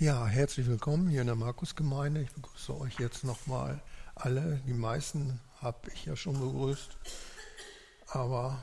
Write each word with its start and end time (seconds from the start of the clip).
Ja, 0.00 0.26
herzlich 0.26 0.66
willkommen 0.66 1.08
hier 1.08 1.20
in 1.20 1.28
der 1.28 1.36
Markusgemeinde. 1.36 2.22
Ich 2.22 2.32
begrüße 2.32 2.76
euch 2.80 2.98
jetzt 2.98 3.22
nochmal 3.22 3.80
alle. 4.16 4.60
Die 4.66 4.72
meisten 4.72 5.38
habe 5.62 5.88
ich 5.94 6.04
ja 6.04 6.16
schon 6.16 6.36
begrüßt. 6.40 6.96
Aber 8.08 8.58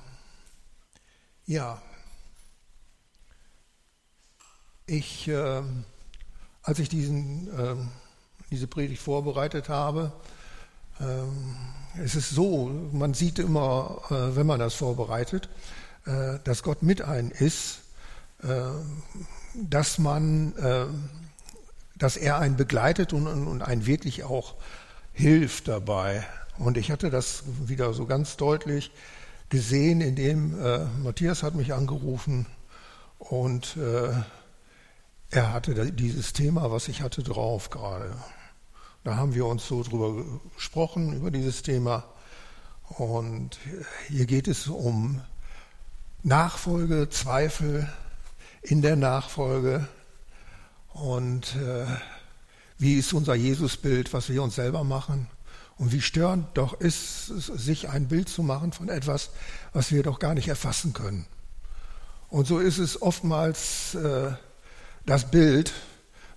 ja, 1.46 1.82
ich, 4.86 5.30
äh, 5.30 5.62
als 6.64 6.80
ich 6.80 6.90
diesen, 6.90 7.48
äh, 7.58 7.78
diese 8.52 8.68
Predigt 8.68 9.02
vorbereitet 9.02 9.70
habe, 9.70 10.12
äh, 11.00 12.02
es 12.04 12.16
ist 12.16 12.32
so, 12.32 12.68
man 12.92 13.14
sieht 13.14 13.40
immer, 13.40 14.02
äh, 14.10 14.36
wenn 14.36 14.48
man 14.48 14.60
das 14.60 14.74
vorbereitet, 14.74 15.48
äh, 16.06 16.40
dass 16.44 16.62
Gott 16.62 16.84
mit 16.84 17.02
einem 17.02 17.32
ist, 17.32 17.80
äh, 18.44 18.72
dass 19.54 19.98
man 19.98 20.54
dass 22.02 22.18
er 22.18 22.40
einen 22.40 22.56
begleitet 22.56 23.14
und, 23.14 23.28
und 23.28 23.62
einen 23.62 23.86
wirklich 23.86 24.24
auch 24.24 24.56
hilft 25.14 25.68
dabei. 25.68 26.26
Und 26.58 26.78
ich 26.78 26.90
hatte 26.90 27.12
das 27.12 27.44
wieder 27.66 27.94
so 27.94 28.08
ganz 28.08 28.38
deutlich 28.38 28.92
gesehen, 29.50 30.02
indem 30.02 30.60
äh, 30.60 30.86
Matthias 31.04 31.44
hat 31.44 31.54
mich 31.54 31.74
angerufen 31.74 32.48
und 33.20 33.78
äh, 33.78 34.14
er 35.30 35.54
hatte 35.54 35.92
dieses 35.92 36.34
Thema, 36.34 36.72
was 36.72 36.88
ich 36.88 37.02
hatte, 37.02 37.22
drauf 37.22 37.70
gerade. 37.70 38.12
Da 39.04 39.16
haben 39.16 39.34
wir 39.34 39.46
uns 39.46 39.68
so 39.68 39.84
drüber 39.84 40.26
gesprochen, 40.56 41.14
über 41.14 41.32
dieses 41.32 41.62
Thema. 41.62 42.04
Und 42.90 43.58
hier 44.08 44.26
geht 44.26 44.48
es 44.48 44.68
um 44.68 45.22
Nachfolge, 46.24 47.10
Zweifel 47.10 47.88
in 48.62 48.82
der 48.82 48.96
Nachfolge, 48.96 49.88
und 50.94 51.56
äh, 51.56 51.86
wie 52.78 52.96
ist 52.96 53.14
unser 53.14 53.36
Jesusbild, 53.36 54.12
was 54.14 54.30
wir 54.30 54.44
uns 54.44 54.56
selber 54.56 54.84
machen? 54.84 55.28
Und 55.78 55.92
wie 55.92 56.02
störend 56.02 56.48
doch 56.56 56.80
ist, 56.80 57.28
sich 57.28 57.90
ein 57.90 58.08
Bild 58.08 58.30
zu 58.30 58.44
machen 58.44 58.72
von 58.72 58.90
etwas, 58.90 59.32
was 59.74 59.92
wir 59.92 60.04
doch 60.04 60.20
gar 60.20 60.34
nicht 60.34 60.48
erfassen 60.48 60.94
können. 60.94 61.26
Und 62.30 62.46
so 62.46 62.60
ist 62.60 62.78
es 62.78 63.02
oftmals 63.02 63.96
äh, 63.96 64.32
das 65.06 65.32
Bild, 65.32 65.74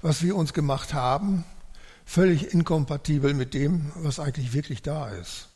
was 0.02 0.22
wir 0.22 0.36
uns 0.36 0.52
gemacht 0.52 0.94
haben, 0.94 1.44
völlig 2.06 2.52
inkompatibel 2.54 3.34
mit 3.34 3.54
dem, 3.54 3.92
was 3.96 4.18
eigentlich 4.18 4.52
wirklich 4.52 4.82
da 4.82 5.08
ist. 5.08 5.48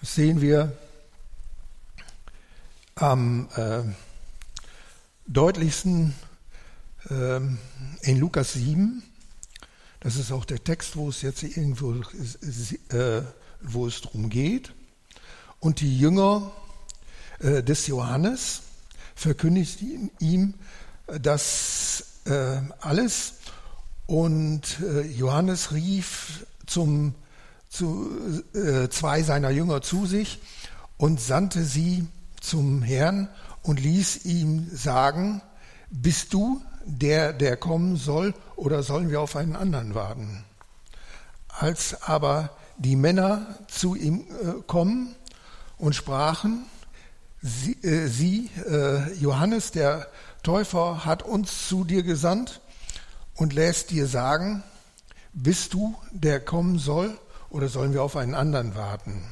Das 0.00 0.14
sehen 0.14 0.40
wir 0.40 0.76
am 2.96 3.48
äh, 3.56 3.82
deutlichsten 5.26 6.14
ähm, 7.10 7.58
in 8.02 8.18
Lukas 8.18 8.54
7, 8.54 9.02
das 10.00 10.16
ist 10.16 10.32
auch 10.32 10.44
der 10.44 10.62
Text, 10.62 10.96
wo 10.96 11.08
es 11.08 11.22
jetzt 11.22 11.42
irgendwo, 11.42 11.94
äh, 11.94 13.22
wo 13.62 13.86
es 13.86 14.02
darum 14.02 14.28
geht. 14.28 14.74
Und 15.60 15.80
die 15.80 15.98
Jünger 15.98 16.52
äh, 17.38 17.62
des 17.62 17.86
Johannes 17.86 18.60
verkündigten 19.14 20.10
ihm 20.18 20.54
das 21.06 22.04
äh, 22.26 22.60
alles. 22.80 23.34
Und 24.06 24.80
Johannes 25.16 25.72
rief 25.72 26.44
zum, 26.66 27.14
zu, 27.70 28.42
zwei 28.90 29.22
seiner 29.22 29.48
Jünger 29.48 29.80
zu 29.80 30.04
sich 30.04 30.42
und 30.98 31.22
sandte 31.22 31.64
sie 31.64 32.06
zum 32.38 32.82
Herrn 32.82 33.30
und 33.64 33.80
ließ 33.80 34.26
ihm 34.26 34.68
sagen, 34.72 35.42
bist 35.90 36.32
du 36.32 36.62
der, 36.84 37.32
der 37.32 37.56
kommen 37.56 37.96
soll, 37.96 38.34
oder 38.56 38.82
sollen 38.82 39.10
wir 39.10 39.20
auf 39.20 39.36
einen 39.36 39.56
anderen 39.56 39.94
warten? 39.94 40.44
Als 41.48 42.02
aber 42.02 42.50
die 42.76 42.94
Männer 42.94 43.58
zu 43.68 43.94
ihm 43.94 44.20
äh, 44.20 44.62
kommen 44.66 45.14
und 45.78 45.94
sprachen, 45.94 46.66
sie, 47.40 47.72
äh, 47.82 48.06
sie 48.06 48.50
äh, 48.68 49.12
Johannes 49.14 49.70
der 49.70 50.08
Täufer 50.42 51.06
hat 51.06 51.22
uns 51.22 51.66
zu 51.66 51.84
dir 51.84 52.02
gesandt 52.02 52.60
und 53.34 53.54
lässt 53.54 53.90
dir 53.90 54.06
sagen, 54.06 54.62
bist 55.32 55.72
du 55.72 55.96
der 56.12 56.38
kommen 56.38 56.78
soll, 56.78 57.18
oder 57.48 57.68
sollen 57.68 57.92
wir 57.92 58.02
auf 58.02 58.16
einen 58.16 58.34
anderen 58.34 58.74
warten? 58.74 59.22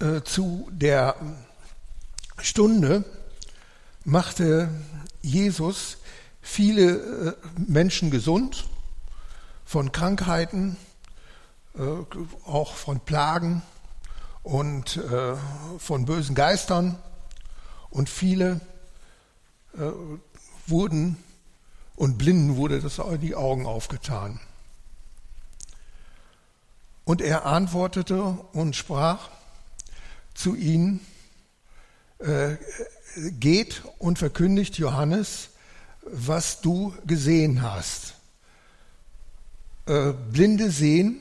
Äh, 0.00 0.22
zu 0.22 0.68
der 0.70 1.14
Stunde 2.40 3.04
machte 4.04 4.70
Jesus 5.22 5.98
viele 6.40 6.82
äh, 6.84 7.34
Menschen 7.56 8.10
gesund 8.10 8.66
von 9.64 9.92
Krankheiten, 9.92 10.76
äh, 11.76 11.82
auch 12.46 12.74
von 12.74 13.00
Plagen 13.00 13.62
und 14.42 14.96
äh, 14.96 15.34
von 15.78 16.04
bösen 16.04 16.34
Geistern. 16.34 16.98
Und 17.90 18.08
viele 18.10 18.60
wurden 20.66 21.16
und 21.96 22.18
Blinden 22.18 22.56
wurde 22.56 22.80
das 22.80 23.00
die 23.20 23.34
Augen 23.34 23.66
aufgetan. 23.66 24.40
Und 27.04 27.22
er 27.22 27.46
antwortete 27.46 28.22
und 28.52 28.76
sprach 28.76 29.30
zu 30.34 30.54
ihnen, 30.54 31.00
geht 33.38 33.82
und 33.98 34.18
verkündigt 34.18 34.78
Johannes, 34.78 35.50
was 36.02 36.60
du 36.60 36.94
gesehen 37.06 37.62
hast. 37.62 38.14
Äh, 39.86 40.12
Blinde 40.30 40.70
sehen, 40.70 41.20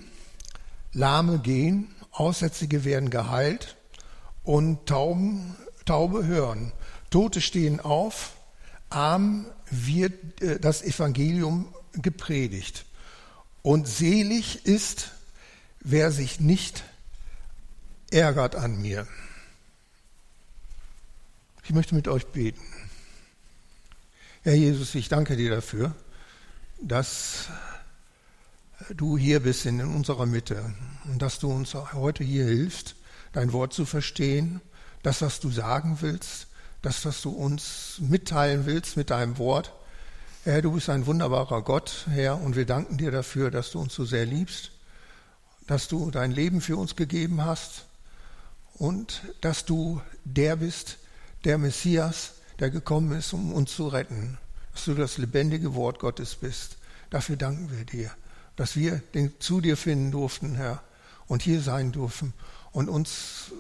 Lahme 0.94 1.40
gehen, 1.40 1.94
Aussätzige 2.12 2.84
werden 2.84 3.10
geheilt 3.10 3.78
und 4.44 4.86
Tauben, 4.88 5.56
Taube 5.86 6.26
hören. 6.26 6.72
Tote 7.10 7.42
stehen 7.42 7.80
auf, 7.80 8.34
arm 8.90 9.46
wird 9.70 10.42
äh, 10.42 10.60
das 10.60 10.82
Evangelium 10.82 11.74
gepredigt. 11.94 12.86
Und 13.62 13.88
selig 13.88 14.66
ist, 14.66 15.12
wer 15.80 16.12
sich 16.12 16.40
nicht 16.40 16.84
ärgert 18.12 18.56
an 18.56 18.82
mir. 18.82 19.08
Ich 21.68 21.74
möchte 21.74 21.96
mit 21.96 22.08
euch 22.08 22.26
beten. 22.28 22.62
Herr 24.44 24.54
Jesus, 24.54 24.96
ich 24.96 25.10
danke 25.10 25.36
dir 25.36 25.52
dafür, 25.52 25.94
dass 26.82 27.50
du 28.96 29.18
hier 29.18 29.42
bist 29.42 29.66
in 29.66 29.82
unserer 29.82 30.26
Mitte 30.28 30.74
und 31.12 31.22
dass 31.22 31.40
du 31.40 31.52
uns 31.52 31.74
heute 31.74 32.24
hier 32.24 32.46
hilfst, 32.46 32.96
dein 33.34 33.52
Wort 33.52 33.74
zu 33.74 33.86
verstehen, 33.86 34.62
das, 35.04 35.22
was 35.22 35.42
du 35.42 35.52
sagen 35.52 35.98
willst, 36.00 36.48
das, 36.84 37.04
was 37.04 37.22
du 37.22 37.32
uns 37.32 37.98
mitteilen 38.00 38.66
willst 38.66 38.96
mit 38.96 39.10
deinem 39.10 39.38
Wort. 39.38 39.74
Herr, 40.46 40.62
du 40.62 40.72
bist 40.72 40.90
ein 40.90 41.06
wunderbarer 41.06 41.64
Gott, 41.64 42.06
Herr, 42.10 42.40
und 42.40 42.56
wir 42.56 42.66
danken 42.66 42.98
dir 42.98 43.12
dafür, 43.12 43.52
dass 43.52 43.72
du 43.72 43.82
uns 43.82 43.94
so 43.94 44.06
sehr 44.06 44.26
liebst, 44.26 44.72
dass 45.68 45.90
du 45.90 46.12
dein 46.12 46.32
Leben 46.32 46.62
für 46.62 46.78
uns 46.78 46.96
gegeben 46.96 47.44
hast 47.44 47.84
und 48.76 49.22
dass 49.42 49.66
du 49.66 50.02
der 50.24 50.56
bist, 50.56 51.00
der 51.44 51.58
Messias, 51.58 52.34
der 52.60 52.70
gekommen 52.70 53.18
ist, 53.18 53.34
um 53.34 53.54
uns 53.54 53.76
zu 53.76 53.88
retten, 53.88 54.38
dass 54.74 54.86
du 54.86 54.96
das 54.96 55.18
lebendige 55.18 55.76
Wort 55.76 56.00
Gottes 56.00 56.36
bist. 56.36 56.78
Dafür 57.10 57.36
danken 57.36 57.72
wir 57.72 57.86
dir, 57.86 58.12
dass 58.56 58.76
wir 58.76 59.02
den, 59.14 59.34
zu 59.40 59.62
dir 59.62 59.78
finden 59.78 60.12
durften, 60.12 60.56
Herr, 60.56 60.82
und 61.28 61.42
hier 61.42 61.62
sein 61.62 61.92
dürfen 61.92 62.34
und 62.72 62.90
uns 62.90 63.52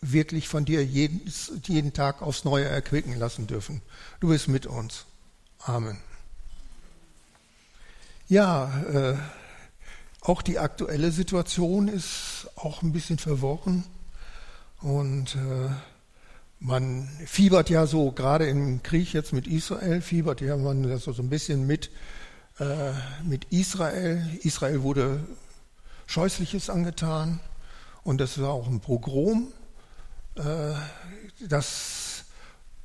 wirklich 0.00 0.48
von 0.48 0.64
dir 0.64 0.84
jeden, 0.84 1.20
jeden 1.64 1.92
Tag 1.92 2.22
aufs 2.22 2.44
Neue 2.44 2.64
erquicken 2.64 3.16
lassen 3.18 3.46
dürfen. 3.46 3.82
Du 4.20 4.28
bist 4.28 4.48
mit 4.48 4.66
uns. 4.66 5.06
Amen. 5.58 5.98
Ja, 8.28 8.82
äh, 8.84 9.16
auch 10.20 10.42
die 10.42 10.58
aktuelle 10.58 11.12
Situation 11.12 11.88
ist 11.88 12.48
auch 12.56 12.82
ein 12.82 12.92
bisschen 12.92 13.18
verworren 13.18 13.84
und 14.80 15.34
äh, 15.36 15.68
man 16.62 17.08
fiebert 17.26 17.70
ja 17.70 17.86
so, 17.86 18.12
gerade 18.12 18.46
im 18.46 18.82
Krieg 18.82 19.12
jetzt 19.12 19.32
mit 19.32 19.48
Israel, 19.48 20.00
fiebert 20.00 20.40
ja 20.40 20.56
man 20.56 20.96
so, 20.98 21.10
ein 21.10 21.28
bisschen 21.28 21.66
mit, 21.66 21.90
äh, 22.60 22.92
mit 23.24 23.46
Israel. 23.46 24.24
Israel 24.42 24.82
wurde 24.82 25.20
Scheußliches 26.06 26.70
angetan 26.70 27.40
und 28.04 28.20
das 28.20 28.40
war 28.40 28.50
auch 28.50 28.68
ein 28.68 28.78
Pogrom. 28.78 29.52
Äh, 30.36 30.74
das 31.48 32.26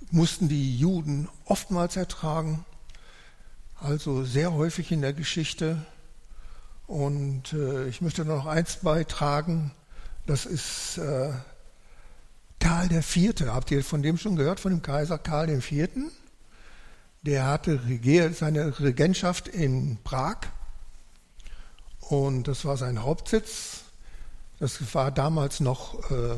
mussten 0.09 0.49
die 0.49 0.75
Juden 0.75 1.29
oftmals 1.45 1.97
ertragen, 1.97 2.65
also 3.79 4.23
sehr 4.23 4.53
häufig 4.53 4.91
in 4.91 5.01
der 5.01 5.13
Geschichte. 5.13 5.85
Und 6.87 7.53
äh, 7.53 7.87
ich 7.87 8.01
möchte 8.01 8.25
noch 8.25 8.47
eins 8.47 8.77
beitragen, 8.77 9.71
das 10.25 10.47
ist 10.47 10.97
äh, 10.97 11.31
Karl 12.67 12.91
IV. 12.91 13.47
Habt 13.47 13.71
ihr 13.71 13.81
von 13.81 14.03
dem 14.03 14.17
schon 14.17 14.35
gehört, 14.35 14.59
von 14.59 14.73
dem 14.73 14.81
Kaiser 14.81 15.17
Karl 15.17 15.49
IV.? 15.49 15.87
der 17.21 17.45
hatte 17.45 17.79
seine 18.33 18.77
Regentschaft 18.81 19.47
in 19.47 19.97
Prag 20.03 20.39
und 22.01 22.49
das 22.49 22.65
war 22.65 22.75
sein 22.75 23.03
Hauptsitz. 23.03 23.83
Das 24.59 24.93
war 24.93 25.11
damals 25.11 25.61
noch, 25.61 26.11
äh, 26.11 26.35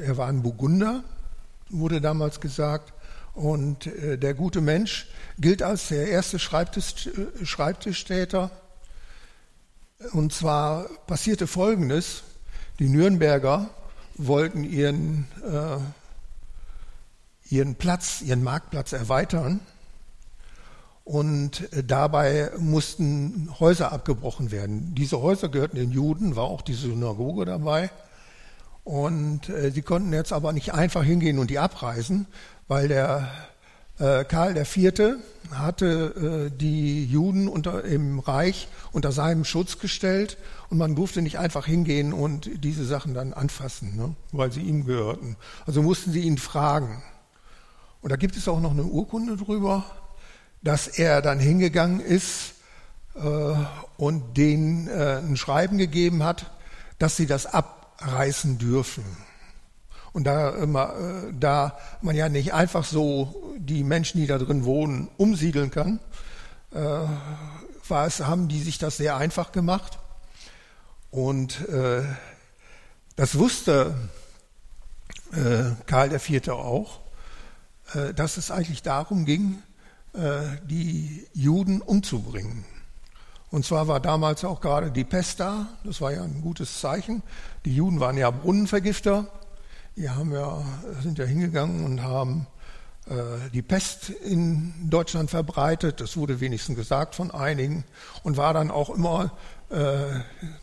er 0.00 0.16
war 0.16 0.28
ein 0.28 0.42
Burgunder, 0.42 1.04
wurde 1.68 2.00
damals 2.00 2.40
gesagt. 2.40 2.94
Und 3.34 3.86
äh, 3.86 4.16
der 4.16 4.32
gute 4.32 4.62
Mensch 4.62 5.06
gilt 5.38 5.62
als 5.62 5.88
der 5.88 6.08
erste 6.08 6.38
Schreibtisch, 6.38 7.08
äh, 7.08 7.44
Schreibtischtäter. 7.44 8.50
Und 10.12 10.32
zwar 10.32 10.84
passierte 11.06 11.46
Folgendes. 11.46 12.22
Die 12.78 12.88
Nürnberger 12.88 13.68
wollten 14.16 14.64
ihren, 14.64 15.26
äh, 15.44 15.78
ihren 17.54 17.74
Platz, 17.74 18.22
ihren 18.22 18.42
Marktplatz 18.42 18.92
erweitern. 18.92 19.60
Und 21.04 21.72
äh, 21.72 21.82
dabei 21.82 22.50
mussten 22.58 23.48
Häuser 23.58 23.92
abgebrochen 23.92 24.50
werden. 24.50 24.94
Diese 24.94 25.20
Häuser 25.20 25.48
gehörten 25.48 25.76
den 25.76 25.90
Juden, 25.90 26.36
war 26.36 26.44
auch 26.44 26.62
die 26.62 26.74
Synagoge 26.74 27.44
dabei. 27.44 27.90
Und 28.84 29.48
äh, 29.48 29.70
sie 29.70 29.82
konnten 29.82 30.12
jetzt 30.12 30.32
aber 30.32 30.52
nicht 30.52 30.72
einfach 30.74 31.04
hingehen 31.04 31.38
und 31.38 31.50
die 31.50 31.58
abreißen, 31.58 32.26
weil 32.68 32.88
der 32.88 33.30
äh, 34.02 34.24
Karl 34.24 34.56
IV. 34.56 35.18
hatte 35.52 36.50
äh, 36.50 36.58
die 36.58 37.04
Juden 37.04 37.46
unter, 37.46 37.84
im 37.84 38.18
Reich 38.18 38.68
unter 38.90 39.12
seinem 39.12 39.44
Schutz 39.44 39.78
gestellt 39.78 40.38
und 40.70 40.78
man 40.78 40.96
durfte 40.96 41.22
nicht 41.22 41.38
einfach 41.38 41.66
hingehen 41.66 42.12
und 42.12 42.64
diese 42.64 42.84
Sachen 42.84 43.14
dann 43.14 43.32
anfassen, 43.32 43.96
ne, 43.96 44.14
weil 44.32 44.50
sie 44.50 44.62
ihm 44.62 44.86
gehörten. 44.86 45.36
Also 45.66 45.82
mussten 45.82 46.10
sie 46.10 46.22
ihn 46.22 46.38
fragen. 46.38 47.02
Und 48.00 48.10
da 48.10 48.16
gibt 48.16 48.36
es 48.36 48.48
auch 48.48 48.60
noch 48.60 48.72
eine 48.72 48.82
Urkunde 48.84 49.36
drüber, 49.36 49.84
dass 50.62 50.88
er 50.88 51.22
dann 51.22 51.38
hingegangen 51.38 52.00
ist 52.00 52.54
äh, 53.14 53.54
und 53.96 54.36
denen 54.36 54.88
äh, 54.88 55.18
ein 55.18 55.36
Schreiben 55.36 55.78
gegeben 55.78 56.24
hat, 56.24 56.50
dass 56.98 57.16
sie 57.16 57.26
das 57.26 57.46
abreißen 57.46 58.58
dürfen. 58.58 59.04
Und 60.12 60.24
da, 60.24 60.50
äh, 60.50 61.32
da 61.38 61.78
man 62.02 62.14
ja 62.14 62.28
nicht 62.28 62.52
einfach 62.52 62.84
so 62.84 63.54
die 63.58 63.82
Menschen, 63.84 64.20
die 64.20 64.26
da 64.26 64.38
drin 64.38 64.64
wohnen, 64.64 65.08
umsiedeln 65.16 65.70
kann, 65.70 66.00
äh, 66.72 66.78
war 67.88 68.06
es, 68.06 68.20
haben 68.20 68.48
die 68.48 68.62
sich 68.62 68.78
das 68.78 68.96
sehr 68.96 69.16
einfach 69.16 69.52
gemacht. 69.52 69.98
Und 71.10 71.66
äh, 71.68 72.02
das 73.16 73.38
wusste 73.38 73.94
äh, 75.32 75.72
Karl 75.86 76.12
IV. 76.12 76.48
auch, 76.50 77.00
äh, 77.94 78.14
dass 78.14 78.36
es 78.36 78.50
eigentlich 78.50 78.82
darum 78.82 79.24
ging, 79.24 79.62
äh, 80.14 80.42
die 80.64 81.26
Juden 81.32 81.80
umzubringen. 81.80 82.64
Und 83.50 83.66
zwar 83.66 83.88
war 83.88 84.00
damals 84.00 84.44
auch 84.44 84.60
gerade 84.60 84.90
die 84.90 85.04
Pest 85.04 85.40
da, 85.40 85.66
das 85.84 86.00
war 86.00 86.12
ja 86.12 86.22
ein 86.22 86.40
gutes 86.40 86.80
Zeichen. 86.80 87.22
Die 87.66 87.74
Juden 87.74 88.00
waren 88.00 88.16
ja 88.16 88.30
Brunnenvergifter 88.30 89.26
die 89.96 90.08
haben 90.08 90.32
ja, 90.32 90.64
sind 91.02 91.18
ja 91.18 91.24
hingegangen 91.24 91.84
und 91.84 92.02
haben 92.02 92.46
äh, 93.06 93.50
die 93.52 93.62
Pest 93.62 94.10
in 94.10 94.72
Deutschland 94.88 95.30
verbreitet. 95.30 96.00
Das 96.00 96.16
wurde 96.16 96.40
wenigstens 96.40 96.76
gesagt 96.76 97.14
von 97.14 97.30
einigen 97.30 97.84
und 98.22 98.36
war 98.36 98.54
dann 98.54 98.70
auch 98.70 98.90
immer 98.90 99.36
äh, 99.70 99.76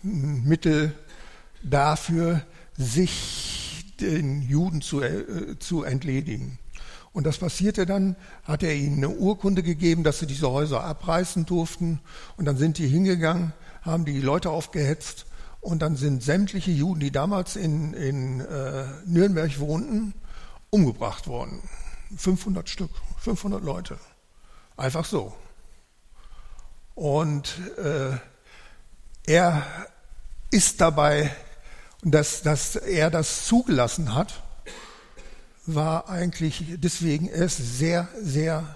ein 0.04 0.44
Mittel 0.46 0.94
dafür, 1.62 2.42
sich 2.78 3.86
den 4.00 4.42
Juden 4.42 4.82
zu, 4.82 5.02
äh, 5.02 5.60
zu 5.60 5.84
entledigen. 5.84 6.58
Und 7.12 7.26
das 7.26 7.38
passierte 7.38 7.86
dann, 7.86 8.16
hat 8.44 8.64
er 8.64 8.74
ihnen 8.74 8.98
eine 8.98 9.10
Urkunde 9.10 9.64
gegeben, 9.64 10.04
dass 10.04 10.20
sie 10.20 10.28
diese 10.28 10.50
Häuser 10.50 10.84
abreißen 10.84 11.46
durften. 11.46 12.00
Und 12.38 12.46
dann 12.46 12.58
sind 12.58 12.78
die 12.78 12.88
hingegangen, 12.88 13.54
haben 13.82 14.06
die 14.06 14.22
Leute 14.22 14.52
aufgehetzt 14.52 15.26
und 15.62 15.82
dann 15.82 15.96
sind 15.96 16.24
sämtliche 16.24 16.72
Juden, 16.72 17.00
die 17.00 17.12
damals 17.12 17.56
in, 17.56 17.94
in 17.94 18.42
äh, 18.42 18.86
Nürnberg 19.06 19.60
wohnten, 19.60 20.14
umgebracht 20.70 21.28
worden. 21.28 21.62
500 22.16 22.70
Stück, 22.70 22.92
500 23.20 23.64
Leute. 23.64 23.98
Einfach 24.78 25.06
so. 25.06 25.34
Und 26.96 27.60
äh, 27.78 28.18
er 29.28 29.66
ist 30.52 30.82
dabei, 30.82 31.32
dass, 32.02 32.42
dass 32.42 32.76
er 32.76 33.10
das 33.12 33.46
zugelassen 33.46 34.16
hat, 34.16 34.42
war 35.66 36.10
eigentlich 36.10 36.64
deswegen, 36.78 37.28
er 37.28 37.48
sehr, 37.50 38.08
sehr 38.22 38.76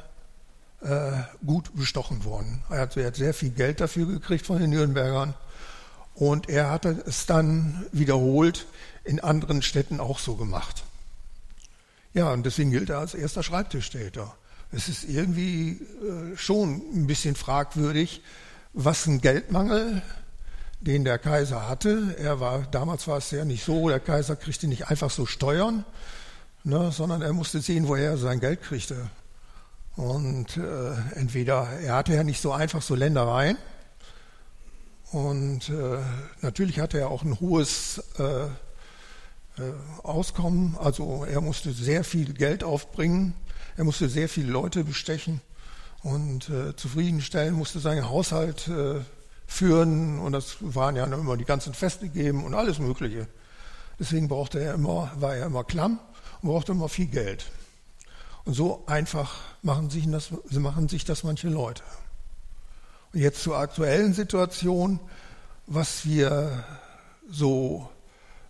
äh, 0.81 1.11
gut 1.45 1.73
bestochen 1.75 2.23
worden. 2.23 2.63
Er 2.69 2.81
hat, 2.81 2.97
er 2.97 3.07
hat 3.07 3.15
sehr 3.15 3.33
viel 3.33 3.49
Geld 3.49 3.81
dafür 3.81 4.05
gekriegt 4.05 4.45
von 4.45 4.59
den 4.59 4.69
Nürnbergern 4.69 5.33
und 6.15 6.49
er 6.49 6.69
hatte 6.69 7.03
es 7.05 7.25
dann 7.25 7.85
wiederholt 7.91 8.67
in 9.03 9.19
anderen 9.19 9.61
Städten 9.61 9.99
auch 9.99 10.19
so 10.19 10.35
gemacht. 10.35 10.83
Ja, 12.13 12.31
und 12.31 12.45
deswegen 12.45 12.71
gilt 12.71 12.89
er 12.89 12.99
als 12.99 13.15
erster 13.15 13.41
Schreibtischtäter. 13.41 14.35
Es 14.71 14.87
ist 14.87 15.03
irgendwie 15.03 15.71
äh, 15.71 16.37
schon 16.37 16.81
ein 16.93 17.07
bisschen 17.07 17.35
fragwürdig, 17.35 18.21
was 18.73 19.05
ein 19.05 19.21
Geldmangel, 19.21 20.01
den 20.81 21.03
der 21.03 21.17
Kaiser 21.17 21.67
hatte. 21.67 22.15
Er 22.19 22.39
war, 22.39 22.63
damals 22.71 23.07
war 23.07 23.17
es 23.17 23.31
ja 23.31 23.45
nicht 23.45 23.63
so, 23.63 23.89
der 23.89 23.99
Kaiser 23.99 24.35
kriegte 24.35 24.67
nicht 24.67 24.87
einfach 24.87 25.09
so 25.09 25.25
Steuern, 25.25 25.85
ne, 26.63 26.91
sondern 26.91 27.21
er 27.21 27.33
musste 27.33 27.61
sehen, 27.61 27.87
woher 27.87 28.11
er 28.11 28.17
sein 28.17 28.39
Geld 28.39 28.61
kriegte. 28.61 29.09
Und 29.95 30.57
äh, 30.57 30.93
entweder, 31.15 31.67
er 31.83 31.95
hatte 31.95 32.13
ja 32.13 32.23
nicht 32.23 32.41
so 32.41 32.51
einfach 32.51 32.81
so 32.81 32.95
Ländereien, 32.95 33.57
und 35.13 35.69
äh, 35.69 35.99
natürlich 36.41 36.79
hatte 36.79 36.97
er 36.97 37.11
auch 37.11 37.21
ein 37.21 37.39
hohes 37.39 38.03
äh, 38.17 38.45
äh, 38.45 38.49
Auskommen. 40.01 40.75
Also 40.79 41.23
er 41.23 41.39
musste 41.39 41.71
sehr 41.71 42.03
viel 42.03 42.33
Geld 42.33 42.63
aufbringen. 42.63 43.35
Er 43.77 43.83
musste 43.83 44.09
sehr 44.09 44.27
viele 44.27 44.51
Leute 44.51 44.83
bestechen 44.83 45.39
und 46.01 46.49
äh, 46.49 46.75
zufriedenstellen, 46.75 47.53
musste 47.53 47.79
seinen 47.79 48.09
Haushalt 48.09 48.67
äh, 48.67 49.01
führen. 49.45 50.17
Und 50.17 50.31
das 50.31 50.57
waren 50.61 50.95
ja 50.95 51.03
immer 51.03 51.37
die 51.37 51.45
ganzen 51.45 51.75
Feste 51.75 52.09
geben 52.09 52.43
und 52.43 52.55
alles 52.55 52.79
Mögliche. 52.79 53.27
Deswegen 53.99 54.27
brauchte 54.27 54.59
er 54.59 54.73
immer, 54.73 55.11
war 55.17 55.35
er 55.35 55.45
immer 55.45 55.63
klamm 55.63 55.99
und 56.41 56.49
brauchte 56.49 56.71
immer 56.71 56.89
viel 56.89 57.05
Geld. 57.05 57.45
Und 58.45 58.55
so 58.55 58.83
einfach 58.87 59.41
machen 59.61 59.91
sich 59.91 60.09
das, 60.09 60.31
machen 60.49 60.89
sich 60.89 61.05
das 61.05 61.23
manche 61.23 61.49
Leute. 61.49 61.83
Jetzt 63.13 63.43
zur 63.43 63.57
aktuellen 63.57 64.13
Situation, 64.13 64.99
was 65.67 66.05
wir 66.05 66.63
so 67.29 67.89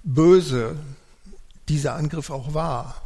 böse 0.03 0.77
dieser 1.67 1.95
Angriff 1.95 2.29
auch 2.29 2.53
war. 2.53 3.01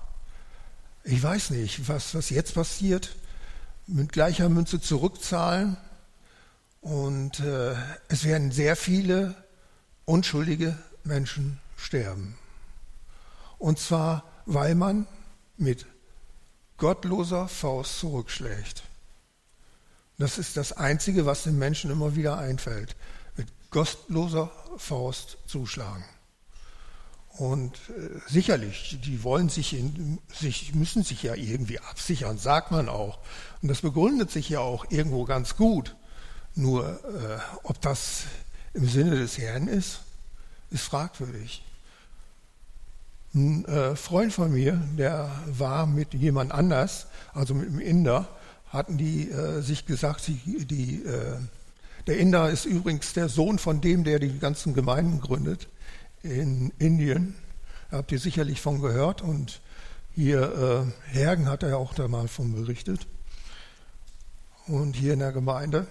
Ich 1.04 1.22
weiß 1.22 1.50
nicht, 1.52 1.88
was, 1.88 2.14
was 2.14 2.30
jetzt 2.30 2.54
passiert, 2.54 3.16
mit 3.88 4.12
gleicher 4.12 4.50
Münze 4.50 4.80
zurückzahlen 4.80 5.78
und 6.82 7.40
äh, 7.40 7.76
es 8.08 8.24
werden 8.24 8.52
sehr 8.52 8.76
viele 8.76 9.36
unschuldige 10.06 10.78
Menschen 11.04 11.60
sterben. 11.76 12.38
Und 13.58 13.80
zwar, 13.80 14.24
weil 14.46 14.76
man 14.76 15.08
mit 15.58 15.86
gottloser 16.78 17.48
Faust 17.48 18.00
zurückschlägt. 18.00 18.84
Das 20.18 20.38
ist 20.38 20.58
das 20.58 20.74
Einzige, 20.74 21.26
was 21.26 21.44
den 21.44 21.58
Menschen 21.60 21.92
immer 21.92 22.16
wieder 22.16 22.38
einfällt. 22.38 22.96
Mit 23.36 23.48
gottloser 23.70 24.52
Faust 24.78 25.38
zuschlagen. 25.46 26.04
Und 27.38 27.76
äh, 27.90 28.20
sicherlich, 28.28 29.00
die 29.04 29.24
wollen 29.24 29.50
sich, 29.50 29.74
in, 29.74 30.18
sich, 30.34 30.74
müssen 30.74 31.04
sich 31.04 31.22
ja 31.22 31.36
irgendwie 31.36 31.80
absichern, 31.80 32.40
sagt 32.40 32.72
man 32.72 32.90
auch. 32.90 33.20
Und 33.62 33.70
das 33.70 33.82
begründet 33.82 34.32
sich 34.32 34.50
ja 34.50 34.60
auch 34.60 34.90
irgendwo 34.90 35.24
ganz 35.26 35.56
gut. 35.56 35.96
Nur, 36.56 36.88
äh, 36.88 37.38
ob 37.62 37.80
das 37.82 38.24
im 38.74 38.90
Sinne 38.90 39.20
des 39.20 39.38
Herrn 39.38 39.68
ist, 39.68 40.00
ist 40.72 40.84
fragwürdig. 40.84 41.64
Ein 43.36 43.66
äh, 43.66 43.96
Freund 43.96 44.34
von 44.34 44.52
mir, 44.52 44.82
der 44.98 45.30
war 45.46 45.86
mit 45.86 46.16
jemand 46.16 46.52
anders, 46.52 47.06
also 47.34 47.54
mit 47.54 47.68
einem 47.68 47.80
Inder, 47.80 48.28
hatten 48.70 48.98
die 48.98 49.30
äh, 49.30 49.62
sich 49.62 49.86
gesagt, 49.86 50.28
die, 50.28 50.66
die, 50.66 51.04
äh, 51.04 51.38
der 52.06 52.18
Inder 52.18 52.50
ist 52.50 52.66
übrigens 52.66 53.14
der 53.14 53.30
Sohn 53.30 53.60
von 53.60 53.82
dem, 53.82 54.04
der 54.04 54.20
die 54.20 54.40
ganzen 54.40 54.74
Gemeinden 54.74 55.22
gründet 55.22 55.68
in 56.24 56.72
Indien. 56.80 57.36
Da 57.90 57.98
habt 57.98 58.12
ihr 58.12 58.20
sicherlich 58.20 58.60
von 58.62 58.82
gehört 58.82 59.22
und 59.22 59.62
hier 60.14 60.88
äh, 61.12 61.14
Hergen 61.14 61.48
hat 61.48 61.64
er 61.64 61.78
auch 61.78 61.94
da 61.94 62.08
mal 62.08 62.28
von 62.28 62.54
berichtet. 62.54 63.08
Und 64.68 64.96
hier 64.96 65.14
in 65.14 65.20
der 65.20 65.32
Gemeinde. 65.32 65.88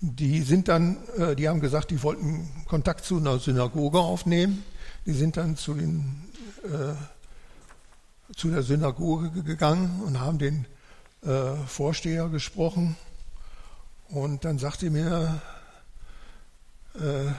Die 0.00 0.42
sind 0.42 0.68
dann, 0.68 0.96
äh, 1.18 1.36
die 1.36 1.48
haben 1.48 1.60
gesagt, 1.60 1.90
die 1.90 2.02
wollten 2.02 2.48
Kontakt 2.66 3.04
zu 3.04 3.18
einer 3.18 3.38
Synagoge 3.38 3.98
aufnehmen. 3.98 4.64
Die 5.06 5.12
sind 5.12 5.36
dann 5.36 5.56
zu, 5.56 5.74
den, 5.74 6.24
äh, 6.64 6.94
zu 8.34 8.48
der 8.48 8.62
Synagoge 8.62 9.42
gegangen 9.42 10.00
und 10.06 10.20
haben 10.20 10.38
den 10.38 10.66
äh, 11.24 11.54
Vorsteher 11.66 12.28
gesprochen 12.28 12.96
und 14.08 14.44
dann 14.44 14.58
sagte 14.58 14.90
mir 14.90 15.40
äh, 16.94 17.32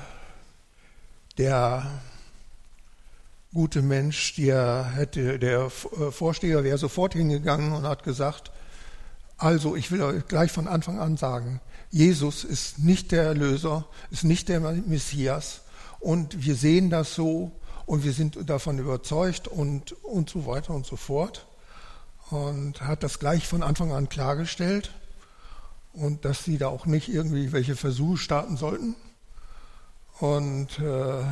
der 1.37 1.85
gute 3.53 3.81
Mensch, 3.81 4.35
der, 4.35 4.85
hätte, 4.95 5.37
der 5.37 5.65
äh, 5.65 6.11
Vorsteher 6.11 6.63
wäre 6.63 6.77
sofort 6.77 7.13
hingegangen 7.13 7.71
und 7.71 7.83
hat 7.83 8.03
gesagt, 8.03 8.51
also 9.37 9.75
ich 9.75 9.91
will 9.91 10.01
euch 10.01 10.27
gleich 10.27 10.51
von 10.51 10.67
Anfang 10.67 10.99
an 10.99 11.17
sagen, 11.17 11.59
Jesus 11.91 12.43
ist 12.43 12.79
nicht 12.79 13.11
der 13.11 13.23
Erlöser, 13.23 13.85
ist 14.09 14.23
nicht 14.23 14.49
der 14.49 14.59
Messias 14.61 15.61
und 15.99 16.45
wir 16.45 16.55
sehen 16.55 16.89
das 16.89 17.13
so 17.13 17.51
und 17.85 18.03
wir 18.03 18.13
sind 18.13 18.49
davon 18.49 18.79
überzeugt 18.79 19.47
und, 19.47 19.91
und 20.03 20.29
so 20.29 20.45
weiter 20.45 20.73
und 20.73 20.85
so 20.85 20.95
fort. 20.95 21.45
Und 22.33 22.81
hat 22.81 23.03
das 23.03 23.19
gleich 23.19 23.47
von 23.47 23.61
Anfang 23.61 23.91
an 23.91 24.09
klargestellt 24.09 24.89
und 25.93 26.25
dass 26.25 26.43
sie 26.43 26.57
da 26.57 26.67
auch 26.67 26.87
nicht 26.87 27.07
irgendwie 27.07 27.51
welche 27.51 27.75
Versuche 27.75 28.17
starten 28.17 28.57
sollten. 28.57 28.95
Und 30.19 30.79
äh, 30.79 31.23